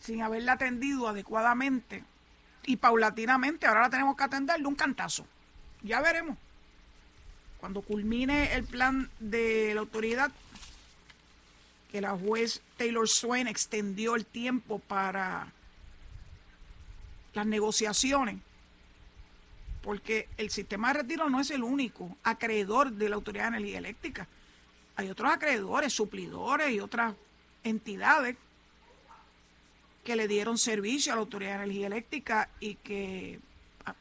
sin 0.00 0.22
haberla 0.22 0.52
atendido 0.52 1.08
adecuadamente 1.08 2.02
y 2.64 2.76
paulatinamente 2.76 3.66
ahora 3.66 3.82
la 3.82 3.90
tenemos 3.90 4.16
que 4.16 4.24
atender 4.24 4.60
de 4.60 4.66
un 4.66 4.74
cantazo. 4.74 5.26
Ya 5.82 6.00
veremos. 6.00 6.36
Cuando 7.58 7.82
culmine 7.82 8.54
el 8.54 8.64
plan 8.64 9.10
de 9.20 9.72
la 9.74 9.80
autoridad, 9.80 10.32
que 11.90 12.00
la 12.00 12.10
juez 12.10 12.62
Taylor 12.76 13.08
Swain 13.08 13.46
extendió 13.46 14.16
el 14.16 14.24
tiempo 14.24 14.78
para 14.80 15.48
las 17.34 17.46
negociaciones, 17.46 18.38
porque 19.82 20.28
el 20.36 20.50
sistema 20.50 20.88
de 20.88 21.00
retiro 21.00 21.28
no 21.28 21.40
es 21.40 21.50
el 21.50 21.62
único 21.62 22.16
acreedor 22.22 22.92
de 22.92 23.08
la 23.08 23.16
Autoridad 23.16 23.44
de 23.44 23.56
Energía 23.58 23.78
Eléctrica. 23.78 24.28
hay 24.94 25.10
otros 25.10 25.32
acreedores, 25.32 25.92
suplidores 25.92 26.70
y 26.70 26.80
otras 26.80 27.14
entidades 27.64 28.36
que 30.04 30.16
le 30.16 30.28
dieron 30.28 30.58
servicio 30.58 31.12
a 31.12 31.16
la 31.16 31.22
Autoridad 31.22 31.58
de 31.58 31.64
Energía 31.64 31.86
Eléctrica 31.86 32.48
y 32.60 32.74
que 32.76 33.40
ah, 33.86 33.94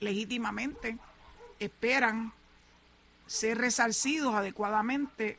legítimamente 0.00 0.98
esperan 1.58 2.32
ser 3.26 3.58
resarcidos 3.58 4.34
adecuadamente 4.34 5.38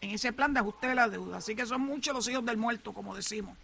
en 0.00 0.10
ese 0.10 0.32
plan 0.32 0.54
de 0.54 0.60
ajuste 0.60 0.88
de 0.88 0.94
la 0.94 1.08
deuda. 1.08 1.38
Así 1.38 1.54
que 1.54 1.66
son 1.66 1.82
muchos 1.82 2.14
los 2.14 2.28
hijos 2.28 2.44
del 2.44 2.56
muerto, 2.56 2.92
como 2.92 3.14
decimos. 3.14 3.56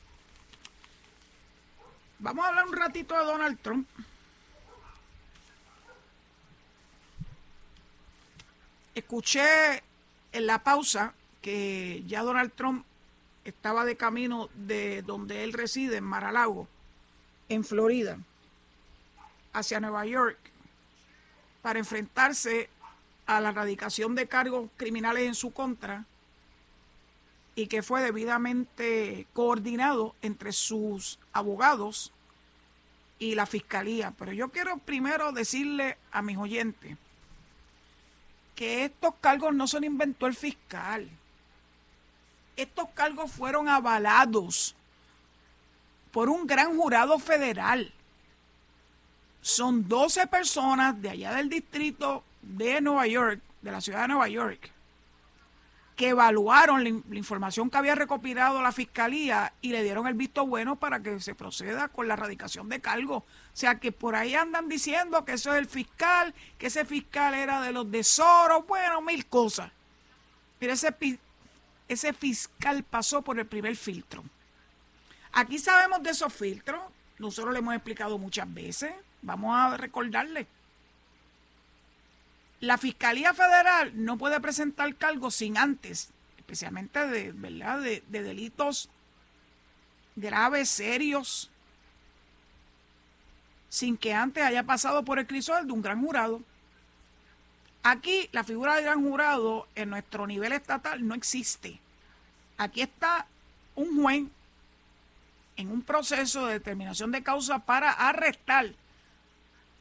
Vamos 2.19 2.45
a 2.45 2.49
hablar 2.49 2.67
un 2.67 2.77
ratito 2.77 3.19
de 3.19 3.25
Donald 3.25 3.59
Trump. 3.61 3.89
Escuché 8.97 9.83
en 10.33 10.47
la 10.47 10.65
pausa 10.65 11.13
que 11.43 12.03
ya 12.07 12.23
Donald 12.23 12.51
Trump 12.55 12.87
estaba 13.45 13.85
de 13.85 13.99
camino 13.99 14.49
de 14.55 15.03
donde 15.03 15.45
él 15.45 15.53
reside, 15.53 15.99
en 15.99 16.05
Maralago, 16.05 16.67
en 17.51 17.63
Florida, 17.63 18.19
hacia 19.53 19.81
Nueva 19.81 20.07
York, 20.07 20.39
para 21.61 21.79
enfrentarse 21.79 22.71
a 23.27 23.39
la 23.43 23.51
erradicación 23.51 24.15
de 24.15 24.29
cargos 24.29 24.71
criminales 24.79 25.25
en 25.25 25.35
su 25.35 25.53
contra 25.53 26.07
y 27.55 27.67
que 27.67 27.83
fue 27.83 28.01
debidamente 28.01 29.27
coordinado 29.35 30.15
entre 30.23 30.53
sus 30.53 31.19
abogados 31.35 32.13
y 33.19 33.35
la 33.35 33.45
fiscalía. 33.45 34.15
Pero 34.19 34.33
yo 34.33 34.49
quiero 34.49 34.79
primero 34.79 35.33
decirle 35.33 35.99
a 36.13 36.23
mis 36.23 36.39
oyentes 36.39 36.97
que 38.57 38.87
estos 38.87 39.15
cargos 39.21 39.55
no 39.55 39.69
se 39.69 39.77
inventó 39.85 40.27
el 40.27 40.35
fiscal. 40.35 41.09
Estos 42.57 42.89
cargos 42.95 43.31
fueron 43.31 43.69
avalados 43.69 44.75
por 46.11 46.31
un 46.31 46.47
gran 46.47 46.77
jurado 46.77 47.19
federal. 47.19 47.93
Son 49.43 49.87
12 49.87 50.27
personas 50.27 51.01
de 51.01 51.11
allá 51.11 51.35
del 51.35 51.51
distrito 51.51 52.25
de 52.41 52.81
Nueva 52.81 53.07
York, 53.07 53.41
de 53.61 53.71
la 53.71 53.81
ciudad 53.81 54.03
de 54.03 54.09
Nueva 54.09 54.29
York, 54.29 54.73
que 55.97 56.11
evaluaron 56.11 56.85
la, 56.85 56.91
información 57.17 57.71
que 57.71 57.79
había 57.79 57.95
recopilado 57.95 58.61
la 58.61 58.71
fiscalía 58.71 59.55
y 59.63 59.71
le 59.71 59.83
dieron 59.83 60.07
el 60.07 60.15
visto 60.15 60.47
bueno 60.47 60.77
para 60.77 61.01
que 61.01 61.19
se 61.21 61.35
proceda 61.35 61.89
con 61.89 62.07
la 62.07 62.15
erradicación 62.15 62.69
de 62.69 62.81
cargos. 62.81 63.23
O 63.23 63.25
sea 63.55 63.81
que 63.81 63.93
por 63.93 64.15
ahí 64.15 64.35
andan 64.35 64.69
diciendo 64.69 65.25
que 65.25 65.33
eso 65.33 65.53
es 65.55 65.59
el 65.59 65.67
fiscal, 65.67 66.35
que 66.59 66.67
ese 66.67 66.85
fiscal 66.85 67.35
era 67.35 67.63
de 67.63 67.73
los 67.73 67.91
tesoros, 67.91 68.67
bueno, 68.67 69.01
mil 69.01 69.25
cosas. 69.27 69.73
Pero 70.59 70.75
ese, 70.75 70.95
ese 71.89 72.13
fiscal 72.13 72.83
pasó 72.83 73.23
por 73.23 73.39
el 73.39 73.47
primer 73.47 73.75
filtro. 73.75 74.23
Aquí 75.33 75.59
sabemos 75.59 76.03
de 76.03 76.11
esos 76.11 76.33
filtros, 76.33 76.81
nosotros 77.19 77.55
le 77.55 77.61
hemos 77.61 77.75
explicado 77.75 78.19
muchas 78.19 78.53
veces, 78.53 78.93
vamos 79.23 79.57
a 79.57 79.79
recordarle 79.79 80.47
la 82.61 82.79
Fiscalía 82.79 83.35
Federal 83.35 83.93
no 83.95 84.17
puede 84.17 84.41
presentar 84.41 84.95
cargos 84.97 85.35
sin 85.35 85.59
antes, 85.59 86.11
especialmente 86.39 87.07
de, 87.07 87.33
¿verdad? 87.33 87.81
de, 87.81 88.03
delitos 88.09 88.89
graves, 90.15 90.71
serios, 90.71 91.51
sin 93.69 93.97
que 93.99 94.15
antes 94.15 94.43
haya 94.43 94.63
pasado 94.63 95.05
por 95.05 95.19
el 95.19 95.27
crisol 95.27 95.67
de 95.67 95.73
un 95.73 95.83
gran 95.83 96.01
jurado. 96.01 96.41
Aquí 97.83 98.29
la 98.33 98.43
figura 98.43 98.77
del 98.77 98.85
gran 98.85 99.03
jurado 99.03 99.69
en 99.75 99.91
nuestro 99.91 100.27
nivel 100.27 100.53
estatal 100.53 101.07
no 101.07 101.15
existe. 101.15 101.79
Aquí 102.57 102.81
está 102.81 103.27
un 103.75 104.03
juez 104.03 104.25
en 105.57 105.71
un 105.71 105.83
proceso 105.83 106.47
de 106.47 106.55
determinación 106.55 107.13
de 107.13 107.23
causa 107.23 107.59
para 107.61 107.91
arrestar. 107.91 108.73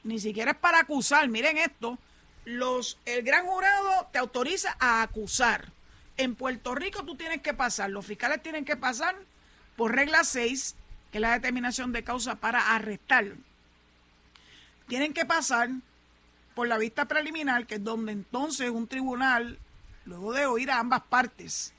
Ni 0.04 0.20
siquiera 0.20 0.52
es 0.52 0.58
para 0.58 0.80
acusar. 0.80 1.28
Miren 1.30 1.58
esto 1.58 1.98
los, 2.45 2.99
el 3.05 3.23
gran 3.23 3.45
jurado 3.45 4.08
te 4.12 4.19
autoriza 4.19 4.75
a 4.79 5.01
acusar. 5.01 5.71
En 6.17 6.36
Puerto 6.36 6.75
Rico 6.75 7.03
tú 7.03 7.15
tienes 7.15 7.41
que 7.41 7.53
pasar, 7.53 7.89
los 7.89 8.05
fiscales 8.05 8.41
tienen 8.41 8.63
que 8.63 8.77
pasar 8.77 9.15
por 9.75 9.93
regla 9.93 10.23
6, 10.23 10.75
que 11.12 11.17
es 11.17 11.21
la 11.21 11.34
determinación 11.34 11.91
de 11.91 12.03
causa 12.03 12.36
para 12.36 12.73
arrestar. 12.73 13.34
Tienen 14.88 15.13
que 15.13 15.25
pasar 15.25 15.69
por 16.53 16.67
la 16.67 16.77
vista 16.77 17.05
preliminar, 17.05 17.65
que 17.65 17.75
es 17.75 17.84
donde 17.84 18.13
entonces 18.13 18.69
un 18.69 18.88
tribunal, 18.88 19.60
luego 20.05 20.31
de 20.31 20.45
oír 20.45 20.71
a 20.71 20.79
ambas 20.79 21.01
partes, 21.01 21.73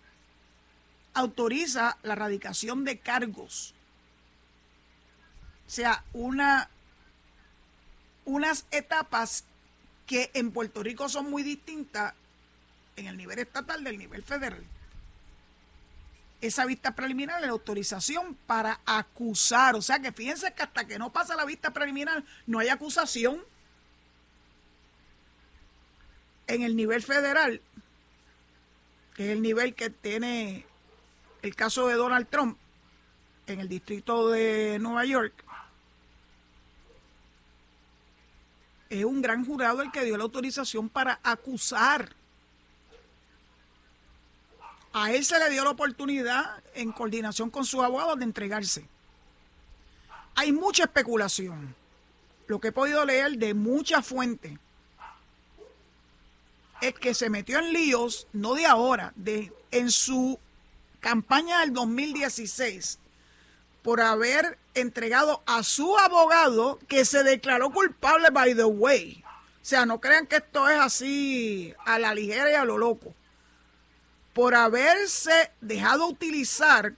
autoriza 1.14 1.96
la 2.02 2.14
radicación 2.14 2.84
de 2.84 2.98
cargos. 2.98 3.72
O 5.66 5.70
sea, 5.70 6.04
una, 6.12 6.68
unas 8.26 8.66
etapas 8.70 9.44
que 10.06 10.30
en 10.34 10.52
Puerto 10.52 10.82
Rico 10.82 11.08
son 11.08 11.30
muy 11.30 11.42
distintas 11.42 12.14
en 12.96 13.06
el 13.06 13.16
nivel 13.16 13.38
estatal 13.38 13.84
del 13.84 13.98
nivel 13.98 14.22
federal. 14.22 14.64
Esa 16.40 16.64
vista 16.64 16.94
preliminar 16.94 17.40
es 17.40 17.46
la 17.46 17.52
autorización 17.52 18.36
para 18.46 18.80
acusar. 18.86 19.74
O 19.74 19.82
sea 19.82 19.98
que 19.98 20.12
fíjense 20.12 20.52
que 20.52 20.62
hasta 20.62 20.86
que 20.86 20.98
no 20.98 21.12
pasa 21.12 21.34
la 21.34 21.44
vista 21.44 21.72
preliminar 21.72 22.22
no 22.46 22.58
hay 22.58 22.68
acusación. 22.68 23.42
En 26.46 26.62
el 26.62 26.76
nivel 26.76 27.02
federal, 27.02 27.60
que 29.14 29.24
es 29.26 29.30
el 29.30 29.42
nivel 29.42 29.74
que 29.74 29.90
tiene 29.90 30.64
el 31.42 31.56
caso 31.56 31.88
de 31.88 31.94
Donald 31.94 32.28
Trump 32.28 32.56
en 33.48 33.58
el 33.60 33.68
distrito 33.68 34.28
de 34.28 34.78
Nueva 34.78 35.04
York, 35.04 35.32
es 38.90 39.04
un 39.04 39.22
gran 39.22 39.44
jurado 39.44 39.82
el 39.82 39.90
que 39.90 40.04
dio 40.04 40.16
la 40.16 40.24
autorización 40.24 40.88
para 40.88 41.20
acusar. 41.22 42.14
A 44.92 45.12
él 45.12 45.24
se 45.24 45.38
le 45.38 45.50
dio 45.50 45.64
la 45.64 45.70
oportunidad, 45.70 46.62
en 46.74 46.92
coordinación 46.92 47.50
con 47.50 47.64
su 47.64 47.82
abogado, 47.82 48.16
de 48.16 48.24
entregarse. 48.24 48.88
Hay 50.34 50.52
mucha 50.52 50.84
especulación. 50.84 51.74
Lo 52.46 52.60
que 52.60 52.68
he 52.68 52.72
podido 52.72 53.04
leer 53.04 53.32
de 53.38 53.54
muchas 53.54 54.06
fuentes 54.06 54.58
es 56.80 56.94
que 56.94 57.14
se 57.14 57.28
metió 57.30 57.58
en 57.58 57.72
líos, 57.72 58.28
no 58.32 58.54
de 58.54 58.66
ahora, 58.66 59.12
de, 59.16 59.52
en 59.70 59.90
su 59.90 60.38
campaña 61.00 61.60
del 61.60 61.72
2016 61.72 62.98
por 63.86 64.00
haber 64.00 64.58
entregado 64.74 65.44
a 65.46 65.62
su 65.62 65.96
abogado 65.96 66.80
que 66.88 67.04
se 67.04 67.22
declaró 67.22 67.70
culpable 67.70 68.30
by 68.30 68.52
the 68.56 68.64
way. 68.64 69.22
O 69.28 69.64
sea, 69.64 69.86
no 69.86 70.00
crean 70.00 70.26
que 70.26 70.38
esto 70.38 70.68
es 70.68 70.80
así 70.80 71.72
a 71.84 72.00
la 72.00 72.12
ligera 72.12 72.50
y 72.50 72.54
a 72.54 72.64
lo 72.64 72.78
loco. 72.78 73.14
Por 74.34 74.56
haberse 74.56 75.52
dejado 75.60 76.08
utilizar 76.08 76.94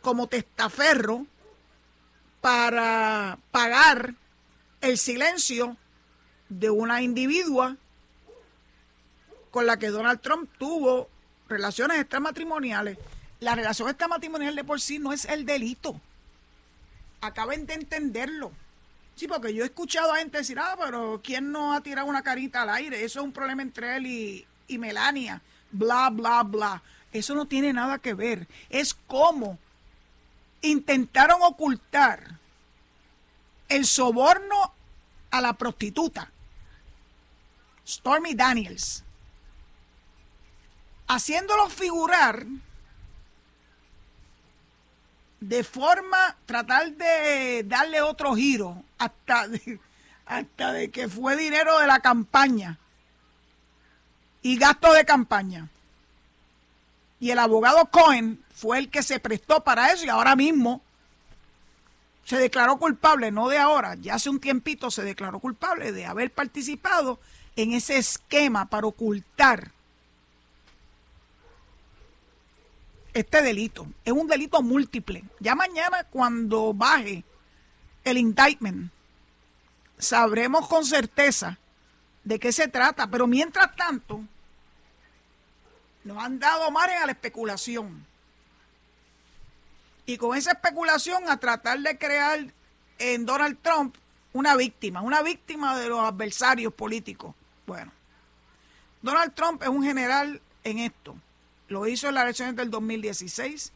como 0.00 0.28
testaferro 0.28 1.26
para 2.40 3.40
pagar 3.50 4.14
el 4.82 4.98
silencio 4.98 5.76
de 6.48 6.70
una 6.70 7.02
individua 7.02 7.78
con 9.50 9.66
la 9.66 9.76
que 9.76 9.88
Donald 9.88 10.20
Trump 10.20 10.48
tuvo 10.56 11.08
relaciones 11.48 11.98
extramatrimoniales 11.98 12.96
la 13.40 13.54
relación 13.54 13.88
extramatrimonial 13.88 14.56
de 14.56 14.64
por 14.64 14.80
sí 14.80 14.98
no 14.98 15.12
es 15.12 15.24
el 15.24 15.44
delito. 15.44 16.00
Acaben 17.20 17.66
de 17.66 17.74
entenderlo. 17.74 18.52
Sí, 19.14 19.26
porque 19.26 19.54
yo 19.54 19.62
he 19.62 19.66
escuchado 19.66 20.12
a 20.12 20.18
gente 20.18 20.38
decir, 20.38 20.58
ah, 20.58 20.76
pero 20.78 21.20
¿quién 21.24 21.50
no 21.50 21.72
ha 21.72 21.80
tirado 21.80 22.06
una 22.06 22.22
carita 22.22 22.62
al 22.62 22.70
aire? 22.70 23.04
Eso 23.04 23.20
es 23.20 23.24
un 23.24 23.32
problema 23.32 23.62
entre 23.62 23.96
él 23.96 24.06
y, 24.06 24.46
y 24.68 24.78
Melania. 24.78 25.40
Bla, 25.70 26.10
bla, 26.10 26.42
bla. 26.42 26.82
Eso 27.12 27.34
no 27.34 27.46
tiene 27.46 27.72
nada 27.72 27.98
que 27.98 28.14
ver. 28.14 28.46
Es 28.68 28.94
como 28.94 29.58
intentaron 30.60 31.42
ocultar 31.42 32.38
el 33.68 33.86
soborno 33.86 34.74
a 35.30 35.40
la 35.40 35.54
prostituta, 35.54 36.30
Stormy 37.86 38.34
Daniels, 38.34 39.04
haciéndolo 41.08 41.68
figurar 41.68 42.46
de 45.40 45.64
forma 45.64 46.36
tratar 46.46 46.92
de 46.92 47.64
darle 47.66 48.00
otro 48.02 48.34
giro 48.34 48.82
hasta 48.98 49.48
de, 49.48 49.80
hasta 50.26 50.72
de 50.72 50.90
que 50.90 51.08
fue 51.08 51.36
dinero 51.36 51.78
de 51.78 51.86
la 51.86 52.00
campaña 52.00 52.78
y 54.42 54.56
gasto 54.56 54.92
de 54.92 55.04
campaña. 55.04 55.68
Y 57.18 57.30
el 57.30 57.38
abogado 57.38 57.86
Cohen 57.86 58.42
fue 58.54 58.78
el 58.78 58.90
que 58.90 59.02
se 59.02 59.20
prestó 59.20 59.64
para 59.64 59.92
eso 59.92 60.04
y 60.04 60.08
ahora 60.08 60.36
mismo 60.36 60.82
se 62.24 62.36
declaró 62.38 62.76
culpable, 62.78 63.30
no 63.30 63.48
de 63.48 63.58
ahora, 63.58 63.94
ya 63.94 64.14
hace 64.14 64.28
un 64.28 64.40
tiempito 64.40 64.90
se 64.90 65.02
declaró 65.02 65.38
culpable 65.38 65.92
de 65.92 66.06
haber 66.06 66.32
participado 66.32 67.20
en 67.54 67.72
ese 67.72 67.98
esquema 67.98 68.66
para 68.66 68.88
ocultar 68.88 69.70
este 73.16 73.40
delito. 73.40 73.86
Es 74.04 74.12
un 74.12 74.26
delito 74.26 74.62
múltiple. 74.62 75.24
Ya 75.40 75.54
mañana 75.54 76.04
cuando 76.04 76.74
baje 76.74 77.24
el 78.04 78.18
indictment, 78.18 78.92
sabremos 79.98 80.68
con 80.68 80.84
certeza 80.84 81.58
de 82.24 82.38
qué 82.38 82.52
se 82.52 82.68
trata. 82.68 83.06
Pero 83.06 83.26
mientras 83.26 83.74
tanto, 83.74 84.20
nos 86.04 86.22
han 86.22 86.38
dado 86.38 86.70
margen 86.70 87.02
a 87.02 87.06
la 87.06 87.12
especulación. 87.12 88.04
Y 90.04 90.18
con 90.18 90.36
esa 90.36 90.52
especulación 90.52 91.28
a 91.28 91.38
tratar 91.38 91.78
de 91.80 91.96
crear 91.96 92.46
en 92.98 93.24
Donald 93.24 93.56
Trump 93.62 93.96
una 94.34 94.54
víctima, 94.56 95.00
una 95.00 95.22
víctima 95.22 95.78
de 95.78 95.88
los 95.88 96.00
adversarios 96.00 96.72
políticos. 96.74 97.34
Bueno, 97.66 97.90
Donald 99.00 99.34
Trump 99.34 99.62
es 99.62 99.68
un 99.68 99.82
general 99.82 100.40
en 100.64 100.78
esto. 100.80 101.16
Lo 101.68 101.86
hizo 101.86 102.08
en 102.08 102.14
las 102.14 102.24
elecciones 102.24 102.56
del 102.56 102.70
2016, 102.70 103.72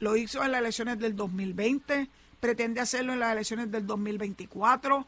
lo 0.00 0.16
hizo 0.16 0.42
en 0.44 0.52
las 0.52 0.60
elecciones 0.60 0.98
del 0.98 1.16
2020, 1.16 2.08
pretende 2.40 2.80
hacerlo 2.80 3.12
en 3.12 3.20
las 3.20 3.32
elecciones 3.32 3.70
del 3.70 3.86
2024. 3.86 5.06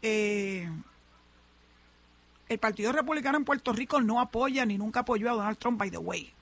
Eh, 0.00 0.70
el 2.48 2.58
Partido 2.58 2.92
Republicano 2.92 3.36
en 3.36 3.44
Puerto 3.44 3.72
Rico 3.72 4.00
no 4.00 4.20
apoya 4.20 4.64
ni 4.64 4.78
nunca 4.78 5.00
apoyó 5.00 5.30
a 5.30 5.34
Donald 5.34 5.58
Trump, 5.58 5.78
by 5.78 5.90
the 5.90 5.98
way. 5.98 6.32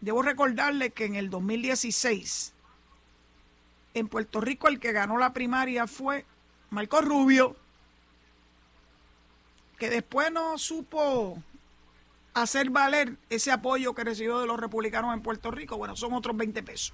Debo 0.00 0.20
recordarle 0.20 0.90
que 0.90 1.06
en 1.06 1.14
el 1.14 1.30
2016, 1.30 2.52
en 3.94 4.08
Puerto 4.08 4.40
Rico, 4.42 4.68
el 4.68 4.80
que 4.80 4.92
ganó 4.92 5.16
la 5.16 5.32
primaria 5.32 5.86
fue 5.86 6.26
Marco 6.68 7.00
Rubio, 7.00 7.56
que 9.78 9.88
después 9.88 10.30
no 10.30 10.58
supo 10.58 11.42
hacer 12.34 12.70
valer 12.70 13.16
ese 13.30 13.52
apoyo 13.52 13.94
que 13.94 14.04
recibió 14.04 14.40
de 14.40 14.46
los 14.46 14.58
republicanos 14.58 15.14
en 15.14 15.22
Puerto 15.22 15.50
Rico, 15.50 15.76
bueno, 15.76 15.96
son 15.96 16.12
otros 16.12 16.36
20 16.36 16.62
pesos. 16.62 16.92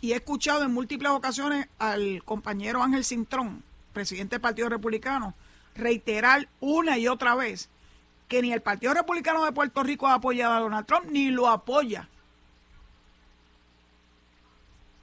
Y 0.00 0.12
he 0.12 0.16
escuchado 0.16 0.64
en 0.64 0.74
múltiples 0.74 1.10
ocasiones 1.12 1.68
al 1.78 2.22
compañero 2.24 2.82
Ángel 2.82 3.04
Cintrón, 3.04 3.62
presidente 3.92 4.34
del 4.34 4.42
Partido 4.42 4.68
Republicano, 4.68 5.34
reiterar 5.74 6.48
una 6.60 6.98
y 6.98 7.08
otra 7.08 7.34
vez 7.34 7.70
que 8.28 8.42
ni 8.42 8.52
el 8.52 8.60
Partido 8.60 8.92
Republicano 8.92 9.44
de 9.44 9.52
Puerto 9.52 9.82
Rico 9.82 10.08
ha 10.08 10.14
apoyado 10.14 10.54
a 10.54 10.60
Donald 10.60 10.86
Trump, 10.86 11.06
ni 11.10 11.30
lo 11.30 11.48
apoya. 11.48 12.08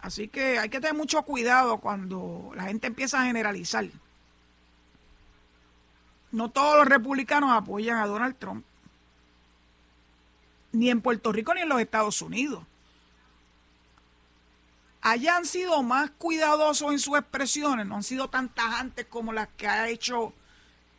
Así 0.02 0.28
que 0.28 0.60
hay 0.60 0.70
que 0.70 0.80
tener 0.80 0.96
mucho 0.96 1.22
cuidado 1.24 1.78
cuando 1.78 2.52
la 2.56 2.64
gente 2.64 2.88
empieza 2.88 3.22
a 3.22 3.26
generalizar. 3.26 3.86
No 6.32 6.50
todos 6.50 6.78
los 6.78 6.88
republicanos 6.88 7.52
apoyan 7.52 7.98
a 7.98 8.08
Donald 8.08 8.36
Trump. 8.38 8.66
Ni 10.72 10.90
en 10.90 11.02
Puerto 11.02 11.32
Rico 11.32 11.54
ni 11.54 11.62
en 11.62 11.70
los 11.70 11.82
Estados 11.82 12.22
Unidos. 12.22 12.64
Allá 15.02 15.36
han 15.36 15.46
sido 15.46 15.82
más 15.82 16.12
cuidadosos 16.12 16.92
en 16.92 17.00
sus 17.00 17.18
expresiones, 17.18 17.88
no 17.88 17.96
han 17.96 18.04
sido 18.04 18.30
tan 18.30 18.50
tajantes 18.50 19.08
como 19.08 19.34
las 19.34 19.48
que 19.58 19.68
ha 19.68 19.90
hecho 19.90 20.32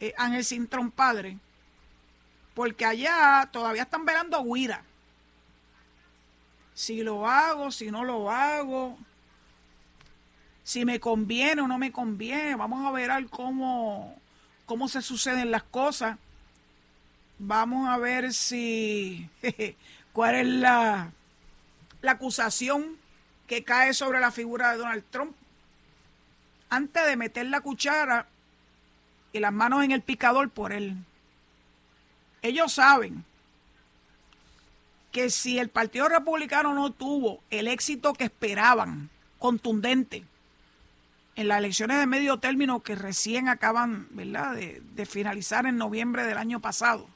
eh, 0.00 0.12
Ángel 0.18 0.44
Sintrón 0.44 0.90
padre. 0.90 1.38
Porque 2.54 2.84
allá 2.84 3.48
todavía 3.50 3.82
están 3.82 4.04
velando 4.04 4.42
guira. 4.44 4.84
Si 6.74 7.02
lo 7.02 7.28
hago, 7.28 7.70
si 7.70 7.90
no 7.90 8.04
lo 8.04 8.30
hago, 8.30 8.98
si 10.64 10.84
me 10.84 11.00
conviene 11.00 11.62
o 11.62 11.68
no 11.68 11.78
me 11.78 11.92
conviene. 11.92 12.56
Vamos 12.56 12.84
a 12.84 12.90
ver 12.90 13.10
cómo 13.30 14.20
cómo 14.66 14.88
se 14.88 15.02
suceden 15.02 15.50
las 15.50 15.62
cosas. 15.62 16.18
Vamos 17.38 17.88
a 17.88 17.98
ver 17.98 18.32
si 18.32 19.28
cuál 20.12 20.34
es 20.36 20.46
la, 20.46 21.12
la 22.00 22.12
acusación 22.12 22.96
que 23.46 23.64
cae 23.64 23.94
sobre 23.94 24.20
la 24.20 24.30
figura 24.30 24.72
de 24.72 24.78
Donald 24.78 25.04
Trump. 25.10 25.34
Antes 26.70 27.06
de 27.06 27.16
meter 27.16 27.46
la 27.46 27.60
cuchara 27.60 28.26
y 29.32 29.40
las 29.40 29.52
manos 29.52 29.84
en 29.84 29.92
el 29.92 30.02
picador 30.02 30.50
por 30.50 30.72
él. 30.72 30.96
Ellos 32.42 32.72
saben 32.72 33.24
que 35.10 35.30
si 35.30 35.58
el 35.58 35.68
Partido 35.68 36.08
Republicano 36.08 36.74
no 36.74 36.90
tuvo 36.90 37.40
el 37.50 37.68
éxito 37.68 38.14
que 38.14 38.24
esperaban, 38.24 39.10
contundente, 39.38 40.24
en 41.34 41.48
las 41.48 41.58
elecciones 41.58 41.98
de 41.98 42.06
medio 42.06 42.38
término 42.38 42.80
que 42.80 42.94
recién 42.94 43.48
acaban 43.48 44.08
¿verdad? 44.10 44.54
De, 44.54 45.06
finalizar 45.06 45.66
en 45.66 45.76
noviembre 45.76 46.24
del 46.24 46.38
año 46.38 46.60
pasado, 46.60 47.08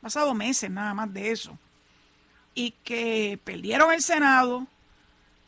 pasado 0.00 0.34
meses 0.34 0.70
nada 0.70 0.94
más 0.94 1.12
de 1.12 1.30
eso, 1.30 1.58
y 2.54 2.72
que 2.84 3.38
perdieron 3.44 3.92
el 3.92 4.02
Senado 4.02 4.66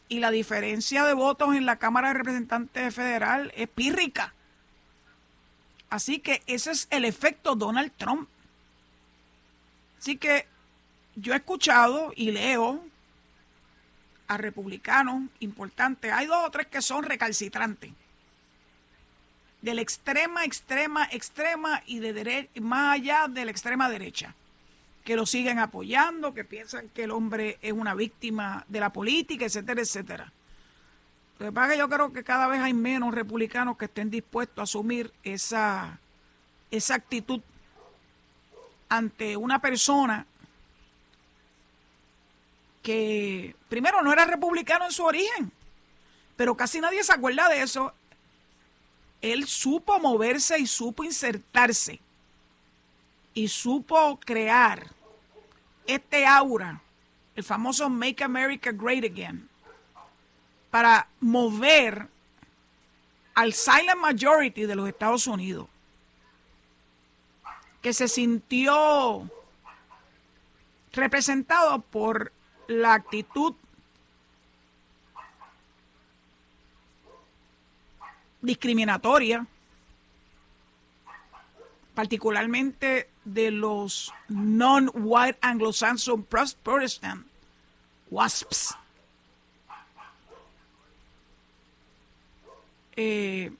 y 0.09 0.21
la 0.21 0.31
diferencia 0.31 1.05
de 1.05 1.15
votos 1.15 1.55
en 1.55 1.67
la 1.67 1.77
Cámara 1.77 2.09
de 2.09 2.15
Representantes 2.15 2.95
Federal 2.95 3.53
es 3.57 3.69
pírrica. 3.69 4.35
Así 5.89 6.19
que 6.19 6.43
ese 6.47 6.73
es 6.73 6.89
el 6.91 7.05
efecto 7.05 7.55
Donald 7.55 7.93
Trump. 7.97 8.29
Así 9.99 10.17
que 10.17 10.47
yo 11.15 11.33
he 11.33 11.37
escuchado 11.37 12.13
y 12.15 12.33
leo 12.33 12.85
a 14.29 14.37
republicanos 14.37 15.25
importantes. 15.41 16.13
Hay 16.13 16.27
dos 16.27 16.45
o 16.45 16.51
tres 16.51 16.67
que 16.67 16.83
son 16.83 17.05
recalcitrantes. 17.05 17.93
De 19.63 19.75
la 19.75 19.81
extrema, 19.81 20.45
extrema, 20.45 21.09
extrema 21.11 21.83
y 21.87 21.99
de 21.99 22.49
más 22.61 22.95
allá 22.95 23.27
de 23.29 23.45
la 23.45 23.51
extrema 23.51 23.89
derecha. 23.89 24.35
Que 25.05 25.17
lo 25.17 25.27
siguen 25.27 25.59
apoyando, 25.59 26.35
que 26.35 26.45
piensan 26.45 26.89
que 26.89 27.05
el 27.05 27.11
hombre 27.11 27.59
es 27.63 27.73
una 27.73 27.95
víctima 27.95 28.65
de 28.69 28.81
la 28.81 28.91
política, 28.93 29.45
etcétera, 29.45 29.81
etcétera. 29.81 30.33
Lo 31.39 31.47
que 31.47 31.53
pasa 31.53 31.67
es 31.67 31.73
que 31.73 31.79
yo 31.79 31.89
creo 31.89 32.13
que 32.13 32.25
cada 32.25 32.47
vez 32.47 32.61
hay 32.61 32.73
menos 32.73 33.15
republicanos 33.15 33.77
que 33.77 33.85
estén 33.85 34.11
dispuestos 34.11 34.59
a 34.59 34.63
asumir 34.63 35.13
esa, 35.23 35.99
esa 36.71 36.95
actitud 36.95 37.41
ante 38.89 39.37
una 39.37 39.61
persona 39.61 40.27
que 42.87 43.57
primero 43.69 44.01
no 44.01 44.13
era 44.13 44.27
republicano 44.27 44.85
en 44.85 44.93
su 44.93 45.03
origen, 45.03 45.51
pero 46.37 46.57
casi 46.57 46.81
nadie 46.81 47.03
se 47.03 47.13
acuerda 47.13 47.49
de 47.49 47.61
eso. 47.61 47.93
Él 49.21 49.49
supo 49.49 49.99
moverse 49.99 50.57
y 50.61 50.69
supo 50.69 51.03
insertarse 51.03 51.99
y 53.35 53.49
supo 53.49 54.21
crear 54.25 54.87
este 55.89 56.27
aura, 56.27 56.81
el 57.35 57.43
famoso 57.43 57.91
Make 57.91 58.23
America 58.23 58.71
Great 58.71 59.03
Again, 59.03 59.49
para 60.71 61.09
mover 61.19 62.07
al 63.35 63.53
silent 63.53 63.99
majority 63.99 64.65
de 64.65 64.77
los 64.77 64.89
Estados 64.89 65.27
Unidos, 65.27 65.67
que 67.83 67.93
se 67.93 68.07
sintió 68.07 69.29
representado 70.93 71.81
por 71.81 72.31
la 72.69 72.95
actitud 72.95 73.55
discriminatoria, 78.41 79.47
particularmente 81.95 83.09
de 83.25 83.51
los 83.51 84.13
non-white 84.29 85.39
Anglo-Saxon 85.41 86.25
Protestant, 86.25 87.27
WASPs. 88.11 88.77
Eh, 92.99 93.53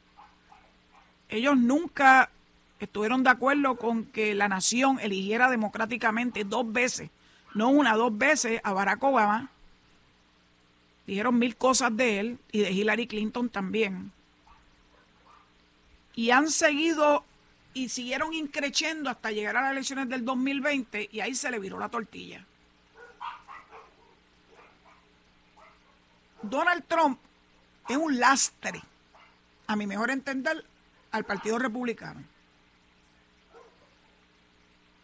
ellos 1.29 1.57
nunca 1.57 2.31
estuvieron 2.79 3.23
de 3.23 3.31
acuerdo 3.31 3.77
con 3.77 4.05
que 4.05 4.35
la 4.35 4.49
nación 4.49 4.99
eligiera 5.01 5.51
democráticamente 5.51 6.45
dos 6.45 6.71
veces 6.73 7.11
no 7.57 7.71
una, 7.71 7.95
dos 7.95 8.17
veces 8.17 8.61
a 8.63 8.75
Barack 8.75 9.03
Obama. 9.03 9.49
Dijeron 11.07 11.39
mil 11.39 11.57
cosas 11.57 11.97
de 11.97 12.21
él 12.21 12.39
y 12.53 12.61
de 12.61 12.71
Hillary 12.71 13.07
Clinton 13.07 13.49
también. 13.49 14.13
Y 16.15 16.33
han 16.33 16.51
seguido 16.51 17.25
y 17.73 17.89
siguieron 17.89 18.35
increciendo 18.35 19.09
hasta 19.09 19.31
llegar 19.31 19.57
a 19.57 19.63
las 19.63 19.73
elecciones 19.73 20.07
del 20.11 20.23
2020 20.23 21.09
y 21.11 21.21
ahí 21.21 21.35
se 21.35 21.51
le 21.51 21.59
viró 21.59 21.79
la 21.79 21.89
tortilla. 21.89 22.45
Donald 26.43 26.85
Trump 26.87 27.19
es 27.89 27.97
un 27.97 28.21
lastre, 28.21 28.83
a 29.67 29.77
mi 29.77 29.87
mejor 29.87 30.11
entender, 30.11 30.63
al 31.11 31.25
Partido 31.25 31.59
Republicano. 31.59 32.23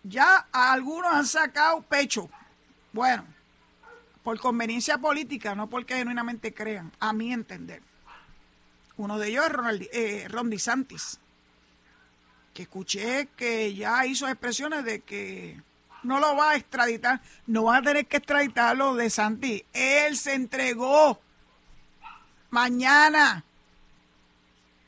Ya 0.03 0.49
algunos 0.53 1.15
han 1.15 1.27
sacado 1.27 1.81
pecho 1.81 2.29
bueno, 2.93 3.25
por 4.23 4.39
conveniencia 4.39 4.99
política, 4.99 5.55
no 5.55 5.69
porque 5.69 5.97
genuinamente 5.97 6.53
crean, 6.53 6.93
a 7.01 7.13
mi 7.13 7.33
entender. 7.33 7.83
Uno 8.97 9.19
de 9.19 9.29
ellos 9.29 9.47
es 9.47 9.89
eh, 9.93 10.29
Ron 10.29 10.51
DeSantis, 10.51 11.19
que 12.55 12.63
escuché 12.63 13.29
que 13.37 13.75
ya 13.75 14.05
hizo 14.07 14.29
expresiones 14.29 14.85
de 14.85 15.01
que 15.01 15.61
no 16.03 16.19
lo 16.19 16.37
va 16.37 16.51
a 16.51 16.57
extraditar. 16.57 17.21
No 17.47 17.65
van 17.65 17.83
a 17.83 17.87
tener 17.87 18.07
que 18.07 18.19
extraditarlo 18.19 18.95
de 18.95 19.11
Santi. 19.11 19.65
Él 19.73 20.17
se 20.17 20.35
entregó. 20.35 21.21
Mañana. 22.51 23.45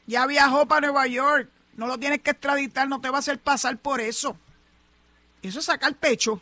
Ya 0.07 0.27
viajó 0.27 0.67
para 0.67 0.89
Nueva 0.89 1.07
York. 1.07 1.49
No 1.77 1.87
lo 1.87 1.99
tienes 1.99 2.21
que 2.21 2.31
extraditar, 2.31 2.89
no 2.89 3.01
te 3.01 3.11
va 3.11 3.17
a 3.17 3.19
hacer 3.21 3.39
pasar 3.41 3.79
por 3.79 4.01
eso. 4.01 4.37
Eso 5.43 5.59
es 5.59 5.65
sacar 5.65 5.95
pecho. 5.95 6.41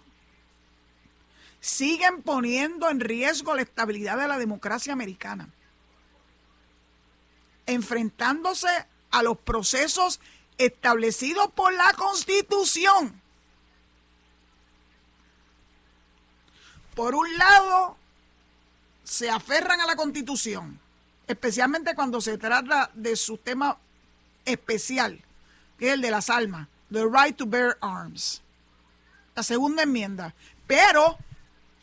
Siguen 1.62 2.22
poniendo 2.22 2.90
en 2.90 2.98
riesgo 2.98 3.54
la 3.54 3.62
estabilidad 3.62 4.18
de 4.18 4.26
la 4.26 4.36
democracia 4.36 4.92
americana. 4.92 5.48
Enfrentándose 7.66 8.66
a 9.12 9.22
los 9.22 9.38
procesos 9.38 10.18
establecidos 10.58 11.52
por 11.52 11.72
la 11.72 11.92
Constitución. 11.92 13.22
Por 16.96 17.14
un 17.14 17.38
lado, 17.38 17.96
se 19.04 19.30
aferran 19.30 19.80
a 19.80 19.86
la 19.86 19.94
Constitución, 19.94 20.80
especialmente 21.28 21.94
cuando 21.94 22.20
se 22.20 22.38
trata 22.38 22.90
de 22.92 23.14
su 23.14 23.38
tema 23.38 23.78
especial, 24.44 25.22
que 25.78 25.86
es 25.86 25.94
el 25.94 26.00
de 26.00 26.10
las 26.10 26.28
armas, 26.28 26.66
the 26.90 27.04
right 27.06 27.36
to 27.36 27.46
bear 27.46 27.78
arms. 27.80 28.42
La 29.36 29.44
segunda 29.44 29.84
enmienda. 29.84 30.34
Pero 30.66 31.18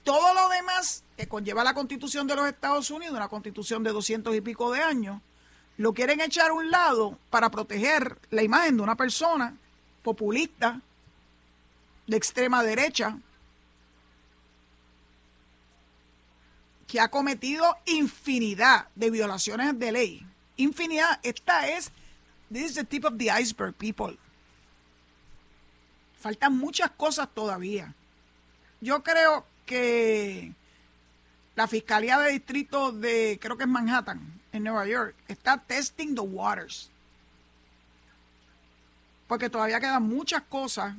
todo 0.09 0.33
lo 0.33 0.49
demás 0.49 1.03
que 1.15 1.27
conlleva 1.27 1.63
la 1.63 1.75
constitución 1.75 2.25
de 2.25 2.35
los 2.35 2.47
Estados 2.47 2.89
Unidos, 2.89 3.15
una 3.15 3.27
constitución 3.27 3.83
de 3.83 3.91
doscientos 3.91 4.35
y 4.35 4.41
pico 4.41 4.71
de 4.71 4.81
años, 4.81 5.21
lo 5.77 5.93
quieren 5.93 6.19
echar 6.19 6.49
a 6.49 6.53
un 6.53 6.71
lado 6.71 7.19
para 7.29 7.51
proteger 7.51 8.17
la 8.31 8.41
imagen 8.41 8.77
de 8.77 8.81
una 8.81 8.95
persona 8.95 9.55
populista, 10.01 10.81
de 12.07 12.17
extrema 12.17 12.63
derecha, 12.63 13.19
que 16.87 16.99
ha 16.99 17.11
cometido 17.11 17.77
infinidad 17.85 18.87
de 18.95 19.11
violaciones 19.11 19.77
de 19.77 19.91
ley. 19.91 20.25
Infinidad. 20.57 21.19
Esta 21.21 21.67
es, 21.69 21.91
this 22.51 22.71
is 22.71 22.73
the 22.73 22.83
tip 22.83 23.05
of 23.05 23.19
the 23.19 23.29
iceberg, 23.29 23.75
people. 23.75 24.17
Faltan 26.19 26.57
muchas 26.57 26.89
cosas 26.97 27.29
todavía. 27.31 27.93
Yo 28.81 29.03
creo 29.03 29.45
que 29.69 30.51
la 31.55 31.67
Fiscalía 31.67 32.17
de 32.17 32.31
Distrito 32.31 32.91
de, 32.91 33.37
creo 33.39 33.55
que 33.55 33.65
es 33.65 33.69
Manhattan, 33.69 34.19
en 34.51 34.63
Nueva 34.63 34.87
York, 34.87 35.13
está 35.27 35.59
testing 35.59 36.15
the 36.15 36.21
waters. 36.21 36.89
Porque 39.27 39.47
todavía 39.47 39.79
quedan 39.79 40.09
muchas 40.09 40.41
cosas 40.41 40.95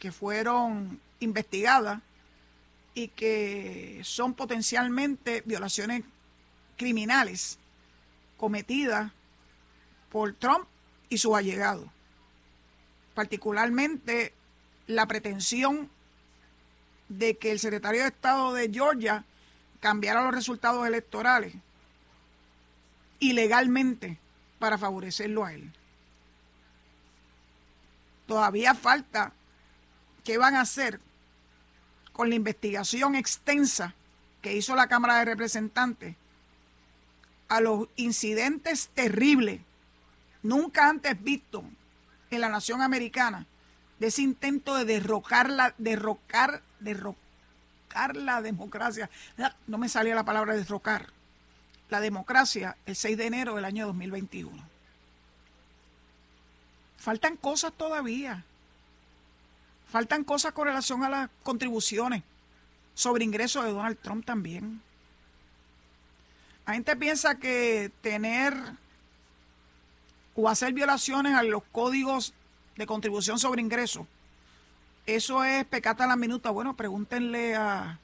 que 0.00 0.10
fueron 0.10 0.98
investigadas 1.20 2.00
y 2.94 3.06
que 3.08 4.00
son 4.02 4.34
potencialmente 4.34 5.44
violaciones 5.46 6.02
criminales 6.76 7.60
cometidas 8.38 9.12
por 10.10 10.34
Trump 10.34 10.66
y 11.08 11.18
sus 11.18 11.36
allegados. 11.36 11.86
Particularmente 13.14 14.34
la 14.88 15.06
pretensión 15.06 15.88
de 17.10 17.36
que 17.36 17.50
el 17.50 17.58
secretario 17.58 18.02
de 18.02 18.08
Estado 18.08 18.54
de 18.54 18.70
Georgia 18.72 19.24
cambiara 19.80 20.22
los 20.22 20.34
resultados 20.34 20.86
electorales 20.86 21.54
ilegalmente 23.18 24.16
para 24.58 24.78
favorecerlo 24.78 25.44
a 25.44 25.52
él. 25.52 25.72
Todavía 28.26 28.74
falta 28.74 29.32
qué 30.24 30.38
van 30.38 30.54
a 30.54 30.60
hacer 30.60 31.00
con 32.12 32.28
la 32.28 32.36
investigación 32.36 33.16
extensa 33.16 33.94
que 34.40 34.54
hizo 34.54 34.76
la 34.76 34.86
Cámara 34.86 35.18
de 35.18 35.24
Representantes 35.24 36.14
a 37.48 37.60
los 37.60 37.88
incidentes 37.96 38.88
terribles, 38.94 39.60
nunca 40.44 40.88
antes 40.88 41.20
vistos 41.20 41.64
en 42.30 42.40
la 42.40 42.48
nación 42.48 42.80
americana, 42.80 43.46
de 43.98 44.06
ese 44.06 44.22
intento 44.22 44.76
de 44.76 44.84
derrocar 44.84 45.50
la, 45.50 45.74
derrocar, 45.76 46.62
derrocar 46.80 48.16
la 48.16 48.42
democracia. 48.42 49.10
No 49.66 49.78
me 49.78 49.88
salía 49.88 50.14
la 50.14 50.24
palabra 50.24 50.54
derrocar. 50.54 51.08
La 51.88 52.00
democracia 52.00 52.76
el 52.86 52.94
6 52.96 53.16
de 53.16 53.26
enero 53.26 53.56
del 53.56 53.64
año 53.64 53.86
2021. 53.86 54.50
Faltan 56.98 57.36
cosas 57.36 57.72
todavía. 57.72 58.44
Faltan 59.88 60.22
cosas 60.22 60.52
con 60.52 60.68
relación 60.68 61.02
a 61.02 61.08
las 61.08 61.30
contribuciones 61.42 62.22
sobre 62.94 63.24
ingresos 63.24 63.64
de 63.64 63.72
Donald 63.72 63.98
Trump 64.00 64.24
también. 64.24 64.80
La 66.66 66.74
gente 66.74 66.94
piensa 66.94 67.34
que 67.36 67.90
tener 68.02 68.54
o 70.36 70.48
hacer 70.48 70.72
violaciones 70.72 71.34
a 71.34 71.42
los 71.42 71.62
códigos 71.72 72.34
de 72.76 72.86
contribución 72.86 73.38
sobre 73.38 73.60
ingresos. 73.60 74.06
Eso 75.06 75.42
es 75.44 75.64
pecata 75.64 76.06
la 76.06 76.16
minuta. 76.16 76.50
Bueno, 76.50 76.76
pregúntenle 76.76 77.54
a, 77.56 77.98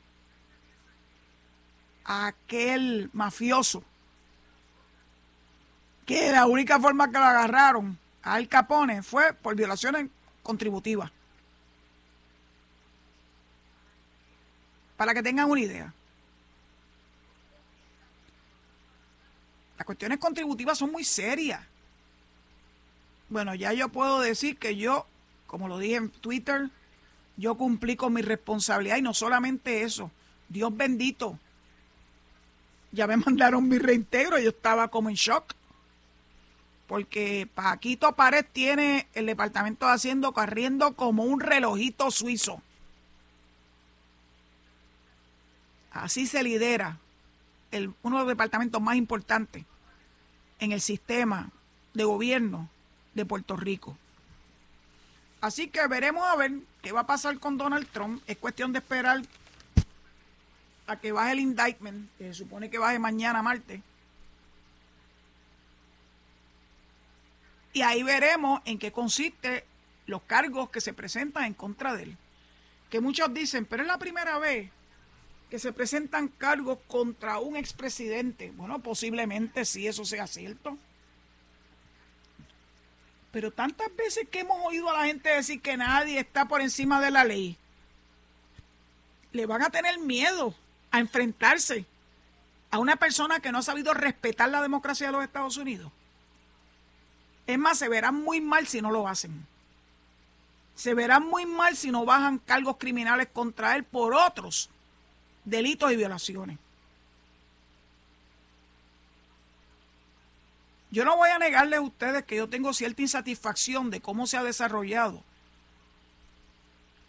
aquel 2.04 3.10
mafioso 3.12 3.82
que 6.04 6.30
la 6.30 6.46
única 6.46 6.78
forma 6.78 7.10
que 7.10 7.18
lo 7.18 7.24
agarraron 7.24 7.98
Al 8.22 8.46
Capone 8.48 9.02
fue 9.02 9.32
por 9.32 9.56
violaciones 9.56 10.08
contributivas. 10.42 11.10
Para 14.96 15.12
que 15.12 15.22
tengan 15.22 15.50
una 15.50 15.60
idea. 15.60 15.92
Las 19.76 19.84
cuestiones 19.84 20.18
contributivas 20.18 20.78
son 20.78 20.90
muy 20.90 21.04
serias. 21.04 21.60
Bueno, 23.28 23.54
ya 23.54 23.72
yo 23.72 23.88
puedo 23.88 24.20
decir 24.20 24.56
que 24.56 24.76
yo, 24.76 25.06
como 25.46 25.68
lo 25.68 25.78
dije 25.78 25.96
en 25.96 26.10
Twitter, 26.10 26.70
yo 27.36 27.56
cumplí 27.56 27.96
con 27.96 28.12
mi 28.12 28.22
responsabilidad 28.22 28.96
y 28.96 29.02
no 29.02 29.14
solamente 29.14 29.82
eso, 29.82 30.10
Dios 30.48 30.74
bendito. 30.76 31.38
Ya 32.92 33.06
me 33.06 33.16
mandaron 33.26 33.68
mi 33.68 33.78
reintegro, 33.78 34.38
yo 34.38 34.50
estaba 34.50 34.88
como 34.88 35.10
en 35.10 35.16
shock. 35.16 35.54
Porque 36.86 37.48
Paquito 37.52 38.14
Pared 38.14 38.46
tiene 38.52 39.08
el 39.14 39.26
departamento 39.26 39.86
de 39.86 39.92
Hacienda 39.92 40.30
corriendo 40.30 40.92
como 40.92 41.24
un 41.24 41.40
relojito 41.40 42.12
suizo. 42.12 42.62
Así 45.90 46.26
se 46.26 46.44
lidera 46.44 46.98
el, 47.72 47.92
uno 48.02 48.18
de 48.18 48.22
los 48.22 48.28
departamentos 48.28 48.80
más 48.80 48.96
importantes 48.96 49.64
en 50.60 50.70
el 50.70 50.80
sistema 50.80 51.50
de 51.94 52.04
gobierno 52.04 52.68
de 53.14 53.24
Puerto 53.24 53.56
Rico. 53.56 53.98
Así 55.40 55.68
que 55.68 55.86
veremos 55.86 56.24
a 56.26 56.36
ver 56.36 56.52
qué 56.82 56.92
va 56.92 57.00
a 57.00 57.06
pasar 57.06 57.38
con 57.38 57.58
Donald 57.58 57.88
Trump. 57.88 58.22
Es 58.26 58.36
cuestión 58.38 58.72
de 58.72 58.78
esperar 58.78 59.22
a 60.86 60.98
que 60.98 61.12
baje 61.12 61.32
el 61.32 61.40
indictment, 61.40 62.10
que 62.16 62.24
se 62.28 62.34
supone 62.34 62.70
que 62.70 62.78
baje 62.78 62.98
mañana 62.98 63.42
martes. 63.42 63.80
Y 67.72 67.82
ahí 67.82 68.02
veremos 68.02 68.62
en 68.64 68.78
qué 68.78 68.90
consiste 68.90 69.64
los 70.06 70.22
cargos 70.22 70.70
que 70.70 70.80
se 70.80 70.94
presentan 70.94 71.44
en 71.44 71.54
contra 71.54 71.94
de 71.94 72.04
él. 72.04 72.16
Que 72.88 73.00
muchos 73.00 73.34
dicen, 73.34 73.66
pero 73.66 73.82
es 73.82 73.88
la 73.88 73.98
primera 73.98 74.38
vez 74.38 74.70
que 75.50 75.58
se 75.58 75.72
presentan 75.72 76.28
cargos 76.28 76.78
contra 76.86 77.38
un 77.38 77.56
expresidente. 77.56 78.50
Bueno, 78.52 78.78
posiblemente 78.78 79.64
sí 79.64 79.86
eso 79.86 80.04
sea 80.04 80.26
cierto. 80.26 80.78
Pero 83.32 83.50
tantas 83.50 83.94
veces 83.96 84.28
que 84.30 84.40
hemos 84.40 84.58
oído 84.64 84.88
a 84.90 84.98
la 84.98 85.06
gente 85.06 85.28
decir 85.28 85.60
que 85.60 85.76
nadie 85.76 86.18
está 86.18 86.46
por 86.46 86.60
encima 86.60 87.00
de 87.00 87.10
la 87.10 87.24
ley, 87.24 87.56
le 89.32 89.46
van 89.46 89.62
a 89.62 89.70
tener 89.70 89.98
miedo 89.98 90.54
a 90.90 91.00
enfrentarse 91.00 91.84
a 92.70 92.78
una 92.78 92.96
persona 92.96 93.40
que 93.40 93.52
no 93.52 93.58
ha 93.58 93.62
sabido 93.62 93.94
respetar 93.94 94.48
la 94.48 94.62
democracia 94.62 95.06
de 95.06 95.12
los 95.12 95.24
Estados 95.24 95.56
Unidos. 95.56 95.92
Es 97.46 97.58
más, 97.58 97.78
se 97.78 97.88
verán 97.88 98.14
muy 98.14 98.40
mal 98.40 98.66
si 98.66 98.80
no 98.80 98.90
lo 98.90 99.06
hacen. 99.06 99.46
Se 100.74 100.94
verán 100.94 101.26
muy 101.26 101.46
mal 101.46 101.76
si 101.76 101.90
no 101.90 102.04
bajan 102.04 102.38
cargos 102.38 102.76
criminales 102.76 103.28
contra 103.32 103.76
él 103.76 103.84
por 103.84 104.14
otros 104.14 104.68
delitos 105.44 105.92
y 105.92 105.96
violaciones. 105.96 106.58
Yo 110.96 111.04
no 111.04 111.14
voy 111.14 111.28
a 111.28 111.38
negarles 111.38 111.78
a 111.78 111.82
ustedes 111.82 112.24
que 112.24 112.36
yo 112.36 112.48
tengo 112.48 112.72
cierta 112.72 113.02
insatisfacción 113.02 113.90
de 113.90 114.00
cómo 114.00 114.26
se 114.26 114.38
ha 114.38 114.42
desarrollado 114.42 115.22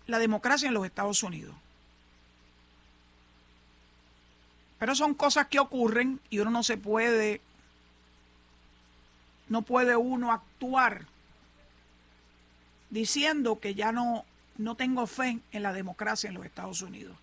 la 0.08 0.20
democracia 0.20 0.68
en 0.68 0.74
los 0.74 0.86
Estados 0.86 1.24
Unidos. 1.24 1.56
Pero 4.78 4.94
son 4.94 5.14
cosas 5.14 5.48
que 5.48 5.62
ocurren 5.62 6.20
y 6.30 6.40
uno 6.40 6.52
no 6.52 6.64
se 6.64 6.76
puede, 6.76 7.40
no 9.48 9.62
puede 9.62 9.96
uno 9.96 10.34
actuar 10.34 11.06
diciendo 12.90 13.62
que 13.62 13.74
ya 13.74 13.94
no 13.94 14.26
no 14.58 14.76
tengo 14.76 15.08
fe 15.08 15.40
en 15.54 15.64
la 15.64 15.72
democracia 15.72 16.28
en 16.28 16.34
los 16.34 16.46
Estados 16.46 16.82
Unidos. 16.82 17.16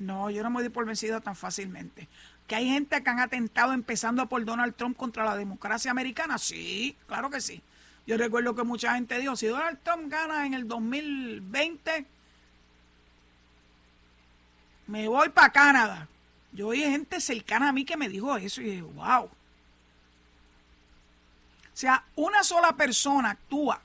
No, 0.00 0.30
yo 0.30 0.42
no 0.42 0.50
me 0.50 0.62
doy 0.62 0.70
por 0.70 0.84
vencida 0.84 1.20
tan 1.20 1.36
fácilmente. 1.36 2.08
¿Que 2.48 2.56
hay 2.56 2.66
gente 2.66 3.02
que 3.02 3.10
han 3.10 3.20
atentado 3.20 3.74
empezando 3.74 4.26
por 4.26 4.42
Donald 4.42 4.74
Trump 4.74 4.96
contra 4.96 5.22
la 5.22 5.36
democracia 5.36 5.90
americana? 5.90 6.38
Sí, 6.38 6.96
claro 7.06 7.28
que 7.28 7.42
sí. 7.42 7.60
Yo 8.06 8.16
recuerdo 8.16 8.54
que 8.54 8.64
mucha 8.64 8.94
gente 8.94 9.18
dijo, 9.18 9.36
si 9.36 9.46
Donald 9.48 9.78
Trump 9.82 10.10
gana 10.10 10.46
en 10.46 10.54
el 10.54 10.66
2020, 10.66 12.06
me 14.86 15.08
voy 15.08 15.28
para 15.28 15.52
Canadá. 15.52 16.08
Yo 16.52 16.68
oí 16.68 16.80
gente 16.80 17.20
cercana 17.20 17.68
a 17.68 17.72
mí 17.72 17.84
que 17.84 17.98
me 17.98 18.08
dijo 18.08 18.34
eso 18.38 18.62
y 18.62 18.64
dije, 18.64 18.80
wow. 18.82 19.24
O 19.24 19.30
sea, 21.74 22.02
una 22.16 22.42
sola 22.42 22.72
persona 22.72 23.32
actúa 23.32 23.82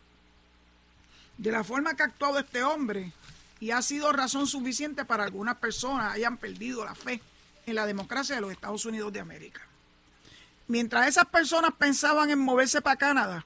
de 1.37 1.51
la 1.51 1.65
forma 1.65 1.95
que 1.95 2.03
ha 2.03 2.05
actuado 2.05 2.39
este 2.39 2.63
hombre 2.63 3.11
y 3.59 3.71
ha 3.71 3.81
sido 3.81 4.13
razón 4.13 4.47
suficiente 4.47 5.03
para 5.03 5.25
algunas 5.25 5.57
personas 5.57 6.13
hayan 6.13 6.37
perdido 6.37 6.85
la 6.85 6.95
fe 6.95 7.21
en 7.65 7.75
la 7.75 7.85
democracia 7.85 8.35
de 8.35 8.41
los 8.41 8.51
Estados 8.51 8.85
Unidos 8.85 9.11
de 9.13 9.19
América. 9.19 9.61
Mientras 10.67 11.07
esas 11.07 11.25
personas 11.25 11.71
pensaban 11.77 12.29
en 12.29 12.39
moverse 12.39 12.81
para 12.81 12.95
Canadá, 12.95 13.45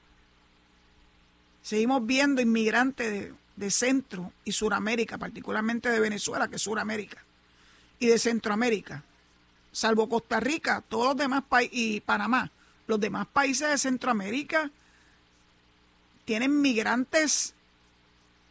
seguimos 1.62 2.04
viendo 2.06 2.40
inmigrantes 2.40 3.32
de, 3.56 3.70
Centro 3.70 4.32
y 4.44 4.52
Suramérica, 4.52 5.18
particularmente 5.18 5.90
de 5.90 6.00
Venezuela, 6.00 6.48
que 6.48 6.56
es 6.56 6.62
Suramérica, 6.62 7.22
y 7.98 8.06
de 8.06 8.18
Centroamérica, 8.18 9.02
salvo 9.72 10.08
Costa 10.08 10.38
Rica, 10.38 10.82
todos 10.88 11.08
los 11.08 11.16
demás 11.16 11.42
países, 11.48 11.76
y 11.76 12.00
Panamá, 12.00 12.50
los 12.86 13.00
demás 13.00 13.26
países 13.26 13.68
de 13.68 13.78
Centroamérica 13.78 14.70
tienen 16.24 16.60
migrantes 16.60 17.54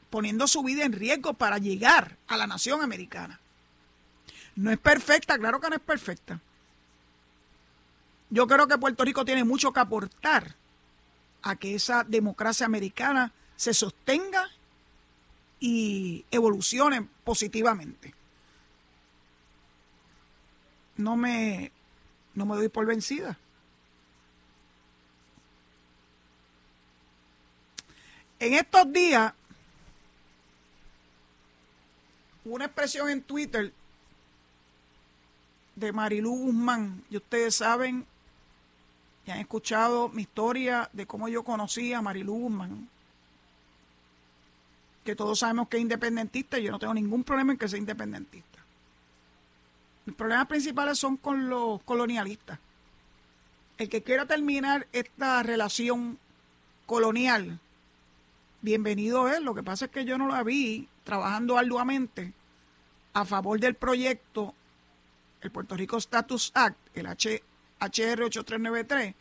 poniendo 0.09 0.47
su 0.47 0.63
vida 0.63 0.83
en 0.83 0.93
riesgo 0.93 1.33
para 1.33 1.57
llegar 1.57 2.17
a 2.27 2.37
la 2.37 2.47
nación 2.47 2.81
americana. 2.81 3.39
No 4.57 4.71
es 4.71 4.79
perfecta, 4.79 5.37
claro 5.37 5.61
que 5.61 5.69
no 5.69 5.75
es 5.75 5.81
perfecta. 5.81 6.39
Yo 8.31 8.47
creo 8.47 8.67
que 8.67 8.77
Puerto 8.77 9.05
Rico 9.05 9.23
tiene 9.23 9.43
mucho 9.43 9.71
que 9.71 9.79
aportar 9.79 10.55
a 11.43 11.55
que 11.55 11.75
esa 11.75 12.03
democracia 12.03 12.65
americana 12.65 13.31
se 13.55 13.73
sostenga 13.73 14.49
y 15.59 16.25
evolucione 16.31 17.07
positivamente. 17.23 18.15
No 20.97 21.15
me, 21.15 21.71
no 22.33 22.47
me 22.47 22.55
doy 22.55 22.69
por 22.69 22.87
vencida. 22.87 23.37
En 28.39 28.55
estos 28.55 28.91
días 28.91 29.33
una 32.45 32.65
expresión 32.65 33.09
en 33.09 33.21
Twitter 33.21 33.71
de 35.77 35.91
Marilú 35.91 36.35
Guzmán. 36.35 37.03
Y 37.09 37.17
ustedes 37.17 37.55
saben, 37.55 38.05
y 39.25 39.31
han 39.31 39.39
escuchado 39.39 40.09
mi 40.09 40.23
historia 40.23 40.89
de 40.91 41.05
cómo 41.05 41.29
yo 41.29 41.43
conocí 41.43 41.93
a 41.93 42.01
Marilú 42.01 42.33
Guzmán. 42.33 42.89
Que 45.05 45.15
todos 45.15 45.39
sabemos 45.39 45.69
que 45.69 45.77
es 45.77 45.81
independentista 45.81 46.59
y 46.59 46.63
yo 46.63 46.71
no 46.71 46.79
tengo 46.79 46.93
ningún 46.93 47.23
problema 47.23 47.53
en 47.53 47.57
que 47.57 47.67
sea 47.67 47.79
independentista. 47.79 48.59
Mis 50.05 50.15
problemas 50.15 50.47
principales 50.47 50.97
son 50.97 51.17
con 51.17 51.49
los 51.49 51.81
colonialistas. 51.83 52.59
El 53.77 53.89
que 53.89 54.01
quiera 54.01 54.25
terminar 54.25 54.87
esta 54.91 55.43
relación 55.43 56.17
colonial, 56.87 57.59
bienvenido 58.61 59.29
es. 59.29 59.41
Lo 59.41 59.53
que 59.53 59.63
pasa 59.63 59.85
es 59.85 59.91
que 59.91 60.05
yo 60.05 60.17
no 60.17 60.27
la 60.27 60.41
vi 60.43 60.87
trabajando 61.03 61.57
arduamente 61.57 62.33
a 63.13 63.25
favor 63.25 63.59
del 63.59 63.75
proyecto, 63.75 64.55
el 65.47 65.51
Puerto 65.51 65.75
Rico 65.75 65.97
Status 65.97 66.51
Act, 66.53 66.77
el 66.93 67.07
HR 67.07 68.23
8393, 68.23 69.15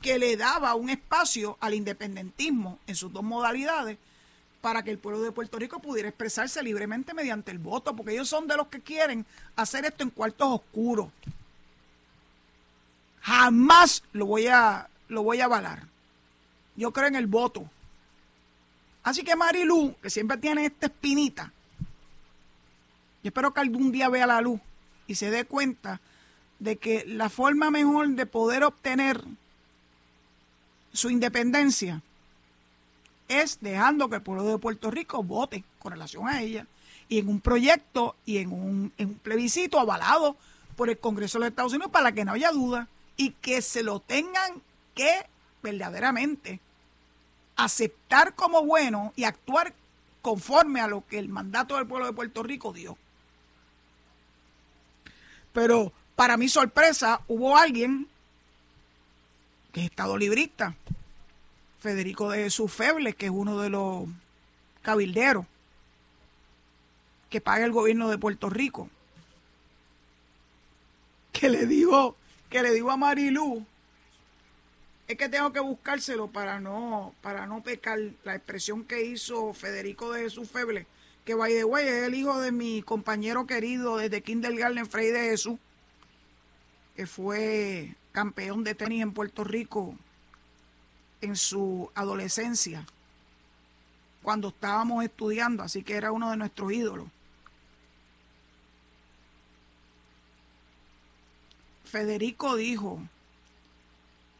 que 0.00 0.18
le 0.18 0.36
daba 0.36 0.74
un 0.74 0.90
espacio 0.90 1.58
al 1.60 1.74
independentismo 1.74 2.78
en 2.86 2.94
sus 2.94 3.12
dos 3.12 3.22
modalidades 3.22 3.98
para 4.60 4.84
que 4.84 4.92
el 4.92 4.98
pueblo 4.98 5.20
de 5.22 5.32
Puerto 5.32 5.58
Rico 5.58 5.80
pudiera 5.80 6.08
expresarse 6.08 6.62
libremente 6.62 7.14
mediante 7.14 7.50
el 7.50 7.58
voto, 7.58 7.96
porque 7.96 8.12
ellos 8.12 8.28
son 8.28 8.46
de 8.46 8.56
los 8.56 8.68
que 8.68 8.80
quieren 8.80 9.26
hacer 9.56 9.84
esto 9.84 10.04
en 10.04 10.10
cuartos 10.10 10.48
oscuros. 10.48 11.08
Jamás 13.20 14.04
lo 14.12 14.26
voy 14.26 14.46
a, 14.46 14.88
lo 15.08 15.24
voy 15.24 15.40
a 15.40 15.46
avalar. 15.46 15.82
Yo 16.76 16.92
creo 16.92 17.08
en 17.08 17.16
el 17.16 17.26
voto. 17.26 17.68
Así 19.02 19.24
que 19.24 19.34
Marilu, 19.34 19.96
que 20.00 20.10
siempre 20.10 20.36
tiene 20.36 20.66
esta 20.66 20.86
espinita, 20.86 21.52
yo 23.24 23.28
espero 23.28 23.52
que 23.52 23.60
algún 23.60 23.90
día 23.90 24.08
vea 24.08 24.28
la 24.28 24.40
luz 24.40 24.60
y 25.06 25.14
se 25.16 25.30
dé 25.30 25.44
cuenta 25.44 26.00
de 26.58 26.76
que 26.76 27.04
la 27.06 27.28
forma 27.28 27.70
mejor 27.70 28.08
de 28.10 28.26
poder 28.26 28.64
obtener 28.64 29.22
su 30.92 31.10
independencia 31.10 32.02
es 33.28 33.58
dejando 33.60 34.08
que 34.08 34.16
el 34.16 34.22
pueblo 34.22 34.44
de 34.44 34.58
Puerto 34.58 34.90
Rico 34.90 35.22
vote 35.22 35.64
con 35.78 35.92
relación 35.92 36.28
a 36.28 36.40
ella 36.40 36.66
y 37.08 37.18
en 37.18 37.28
un 37.28 37.40
proyecto 37.40 38.14
y 38.24 38.38
en 38.38 38.52
un, 38.52 38.92
en 38.98 39.08
un 39.08 39.14
plebiscito 39.16 39.80
avalado 39.80 40.36
por 40.76 40.88
el 40.90 40.98
Congreso 40.98 41.38
de 41.38 41.40
los 41.40 41.50
Estados 41.50 41.72
Unidos 41.72 41.90
para 41.90 42.12
que 42.12 42.24
no 42.24 42.32
haya 42.32 42.50
duda 42.52 42.88
y 43.16 43.30
que 43.30 43.62
se 43.62 43.82
lo 43.82 44.00
tengan 44.00 44.62
que 44.94 45.26
verdaderamente 45.62 46.60
aceptar 47.56 48.34
como 48.34 48.64
bueno 48.64 49.12
y 49.16 49.24
actuar 49.24 49.74
conforme 50.20 50.80
a 50.80 50.88
lo 50.88 51.06
que 51.06 51.18
el 51.18 51.28
mandato 51.28 51.76
del 51.76 51.86
pueblo 51.86 52.06
de 52.06 52.12
Puerto 52.12 52.42
Rico 52.42 52.72
dio. 52.72 52.96
Pero 55.52 55.92
para 56.16 56.36
mi 56.36 56.48
sorpresa, 56.48 57.20
hubo 57.28 57.56
alguien 57.56 58.08
que 59.72 59.80
es 59.80 59.86
estado 59.86 60.16
librista, 60.16 60.74
Federico 61.80 62.30
de 62.30 62.44
Jesús 62.44 62.72
Febles, 62.72 63.16
que 63.16 63.26
es 63.26 63.32
uno 63.32 63.60
de 63.60 63.70
los 63.70 64.04
cabilderos 64.82 65.46
que 67.30 67.40
paga 67.40 67.64
el 67.64 67.72
gobierno 67.72 68.10
de 68.10 68.18
Puerto 68.18 68.50
Rico, 68.50 68.90
que 71.32 71.48
le 71.48 71.66
dijo, 71.66 72.14
que 72.50 72.62
le 72.62 72.70
dijo 72.72 72.90
a 72.90 72.96
Marilú, 72.98 73.64
es 75.08 75.16
que 75.16 75.28
tengo 75.28 75.52
que 75.52 75.60
buscárselo 75.60 76.28
para 76.28 76.60
no, 76.60 77.14
para 77.22 77.46
no 77.46 77.62
pecar 77.62 77.98
la 78.24 78.36
expresión 78.36 78.84
que 78.84 79.04
hizo 79.04 79.54
Federico 79.54 80.12
de 80.12 80.22
Jesús 80.22 80.50
Febles 80.50 80.86
que 81.24 81.34
by 81.34 81.52
the 81.52 81.64
way 81.64 81.86
es 81.86 82.04
el 82.04 82.14
hijo 82.14 82.40
de 82.40 82.52
mi 82.52 82.82
compañero 82.82 83.46
querido 83.46 83.96
desde 83.96 84.22
Kindergarten, 84.22 84.86
Frey 84.86 85.10
de 85.10 85.20
Jesús, 85.30 85.58
que 86.96 87.06
fue 87.06 87.94
campeón 88.12 88.64
de 88.64 88.74
tenis 88.74 89.02
en 89.02 89.12
Puerto 89.12 89.44
Rico 89.44 89.96
en 91.20 91.36
su 91.36 91.90
adolescencia, 91.94 92.84
cuando 94.22 94.48
estábamos 94.48 95.04
estudiando, 95.04 95.62
así 95.62 95.82
que 95.82 95.94
era 95.94 96.12
uno 96.12 96.30
de 96.30 96.36
nuestros 96.36 96.72
ídolos. 96.72 97.06
Federico 101.84 102.56
dijo, 102.56 103.00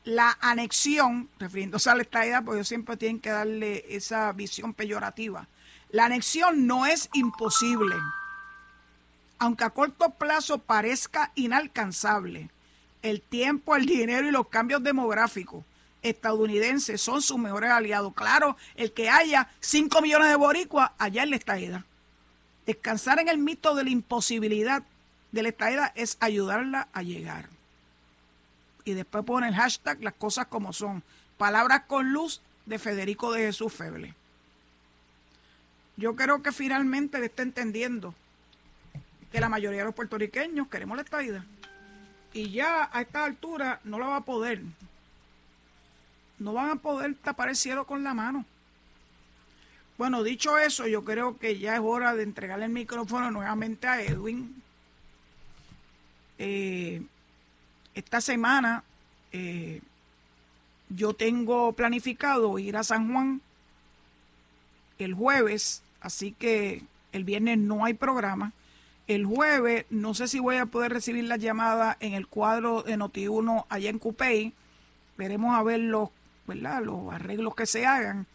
la 0.04 0.36
anexión, 0.40 1.28
refiriéndose 1.38 1.90
a 1.90 1.94
la 1.94 2.02
estadía, 2.02 2.42
porque 2.42 2.58
ellos 2.58 2.68
siempre 2.68 2.96
tienen 2.96 3.20
que 3.20 3.30
darle 3.30 3.84
esa 3.88 4.32
visión 4.32 4.74
peyorativa, 4.74 5.46
la 5.92 6.06
anexión 6.06 6.66
no 6.66 6.86
es 6.86 7.10
imposible, 7.12 7.94
aunque 9.38 9.64
a 9.64 9.70
corto 9.70 10.08
plazo 10.10 10.58
parezca 10.58 11.32
inalcanzable. 11.34 12.50
El 13.02 13.20
tiempo, 13.20 13.76
el 13.76 13.84
dinero 13.84 14.26
y 14.26 14.30
los 14.30 14.48
cambios 14.48 14.82
demográficos 14.82 15.64
estadounidenses 16.02 17.00
son 17.00 17.20
sus 17.20 17.36
mejores 17.36 17.70
aliados. 17.70 18.14
Claro, 18.14 18.56
el 18.74 18.92
que 18.92 19.10
haya 19.10 19.50
5 19.60 20.00
millones 20.00 20.30
de 20.30 20.36
boricuas 20.36 20.92
allá 20.98 21.24
en 21.24 21.30
la 21.30 21.36
estadía. 21.36 21.84
Descansar 22.64 23.20
en 23.20 23.28
el 23.28 23.38
mito 23.38 23.74
de 23.74 23.84
la 23.84 23.90
imposibilidad 23.90 24.82
de 25.30 25.42
la 25.42 25.50
estadía 25.50 25.92
es 25.94 26.16
ayudarla 26.20 26.88
a 26.94 27.02
llegar. 27.02 27.50
Y 28.84 28.94
después 28.94 29.24
pone 29.24 29.48
el 29.48 29.54
hashtag 29.54 30.02
las 30.02 30.14
cosas 30.14 30.46
como 30.46 30.72
son. 30.72 31.02
Palabras 31.36 31.82
con 31.86 32.12
luz 32.12 32.40
de 32.64 32.78
Federico 32.78 33.30
de 33.32 33.46
Jesús 33.46 33.72
Feble 33.72 34.14
yo 35.96 36.16
creo 36.16 36.42
que 36.42 36.52
finalmente 36.52 37.18
le 37.18 37.26
está 37.26 37.42
entendiendo 37.42 38.14
que 39.30 39.40
la 39.40 39.48
mayoría 39.48 39.80
de 39.80 39.86
los 39.86 39.94
puertorriqueños 39.94 40.68
queremos 40.68 40.96
la 40.96 41.02
estadía. 41.02 41.44
Y 42.34 42.50
ya 42.50 42.88
a 42.92 43.02
esta 43.02 43.24
altura 43.24 43.80
no 43.84 43.98
la 43.98 44.06
va 44.06 44.16
a 44.16 44.24
poder. 44.24 44.62
No 46.38 46.52
van 46.52 46.70
a 46.70 46.76
poder 46.76 47.14
tapar 47.16 47.48
el 47.48 47.56
cielo 47.56 47.86
con 47.86 48.02
la 48.04 48.14
mano. 48.14 48.44
Bueno, 49.98 50.22
dicho 50.22 50.58
eso, 50.58 50.86
yo 50.86 51.04
creo 51.04 51.38
que 51.38 51.58
ya 51.58 51.74
es 51.74 51.80
hora 51.82 52.14
de 52.14 52.22
entregarle 52.22 52.64
el 52.64 52.72
micrófono 52.72 53.30
nuevamente 53.30 53.86
a 53.86 54.02
Edwin. 54.02 54.62
Eh, 56.38 57.02
esta 57.94 58.20
semana 58.20 58.82
eh, 59.30 59.80
yo 60.88 61.14
tengo 61.14 61.72
planificado 61.72 62.58
ir 62.58 62.76
a 62.76 62.82
San 62.82 63.12
Juan 63.12 63.40
el 65.02 65.14
jueves, 65.14 65.82
así 66.00 66.32
que 66.32 66.82
El 67.12 67.24
viernes 67.24 67.58
no 67.58 67.84
hay 67.84 67.92
programa. 67.94 68.52
El 69.06 69.26
jueves 69.26 69.84
no 69.90 70.14
sé 70.14 70.28
si 70.28 70.38
voy 70.38 70.56
a 70.56 70.66
poder 70.66 70.92
recibir 70.92 71.24
la 71.24 71.36
llamada 71.36 71.96
en 72.00 72.14
el 72.14 72.26
cuadro 72.26 72.82
de 72.82 72.96
Noti1 72.96 73.66
allá 73.68 73.90
en 73.90 73.98
Cupey. 73.98 74.54
Veremos 75.18 75.54
a 75.54 75.62
ver 75.62 75.80
los, 75.80 76.08
¿verdad? 76.46 76.82
los 76.82 77.12
arreglos 77.12 77.54
que 77.54 77.66
se 77.66 77.84
hagan. 77.84 78.26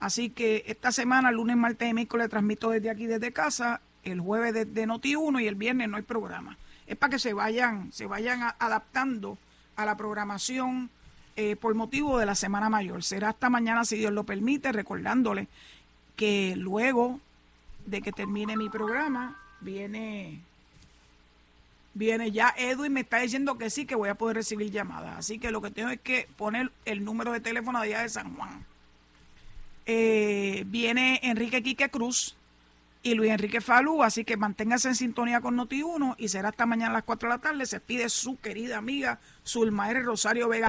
Así 0.00 0.30
que 0.30 0.64
esta 0.66 0.92
semana, 0.92 1.30
lunes, 1.30 1.56
martes 1.56 1.88
y 1.88 1.94
miércoles, 1.94 2.28
transmito 2.28 2.70
desde 2.70 2.90
aquí, 2.90 3.06
desde 3.06 3.32
casa. 3.32 3.80
El 4.02 4.20
jueves 4.20 4.52
desde 4.52 4.86
Noti1 4.86 5.42
y 5.42 5.46
el 5.46 5.54
viernes 5.54 5.88
no 5.88 5.96
hay 5.96 6.02
programa. 6.02 6.58
Es 6.86 6.96
para 6.96 7.12
que 7.12 7.18
se 7.18 7.32
vayan, 7.32 7.92
se 7.92 8.06
vayan 8.06 8.42
adaptando 8.58 9.38
a 9.76 9.86
la 9.86 9.96
programación 9.96 10.90
eh, 11.36 11.56
por 11.56 11.74
motivo 11.74 12.18
de 12.18 12.26
la 12.26 12.34
Semana 12.34 12.68
Mayor. 12.68 13.02
Será 13.02 13.30
hasta 13.30 13.48
mañana, 13.48 13.84
si 13.84 13.96
Dios 13.96 14.12
lo 14.12 14.24
permite, 14.24 14.72
recordándole 14.72 15.48
que 16.20 16.54
luego 16.54 17.18
de 17.86 18.02
que 18.02 18.12
termine 18.12 18.54
mi 18.54 18.68
programa, 18.68 19.40
viene, 19.62 20.38
viene 21.94 22.30
ya 22.30 22.54
Edwin 22.58 22.92
me 22.92 23.00
está 23.00 23.20
diciendo 23.20 23.56
que 23.56 23.70
sí, 23.70 23.86
que 23.86 23.94
voy 23.94 24.10
a 24.10 24.16
poder 24.16 24.36
recibir 24.36 24.70
llamadas. 24.70 25.16
Así 25.16 25.38
que 25.38 25.50
lo 25.50 25.62
que 25.62 25.70
tengo 25.70 25.88
es 25.88 25.98
que 25.98 26.28
poner 26.36 26.70
el 26.84 27.06
número 27.06 27.32
de 27.32 27.40
teléfono 27.40 27.78
allá 27.78 28.02
de 28.02 28.10
San 28.10 28.36
Juan. 28.36 28.66
Eh, 29.86 30.64
viene 30.66 31.20
Enrique 31.22 31.62
Quique 31.62 31.88
Cruz 31.88 32.36
y 33.02 33.14
Luis 33.14 33.30
Enrique 33.30 33.62
Falú, 33.62 34.02
así 34.02 34.26
que 34.26 34.36
manténgase 34.36 34.88
en 34.88 34.96
sintonía 34.96 35.40
con 35.40 35.56
Noti1 35.56 36.16
y 36.18 36.28
será 36.28 36.50
hasta 36.50 36.66
mañana 36.66 36.90
a 36.90 36.94
las 36.96 37.04
4 37.04 37.30
de 37.30 37.34
la 37.34 37.40
tarde. 37.40 37.64
Se 37.64 37.80
pide 37.80 38.10
su 38.10 38.38
querida 38.38 38.76
amiga 38.76 39.20
Zulmaere 39.42 40.02
Rosario 40.02 40.50
Vega. 40.50 40.68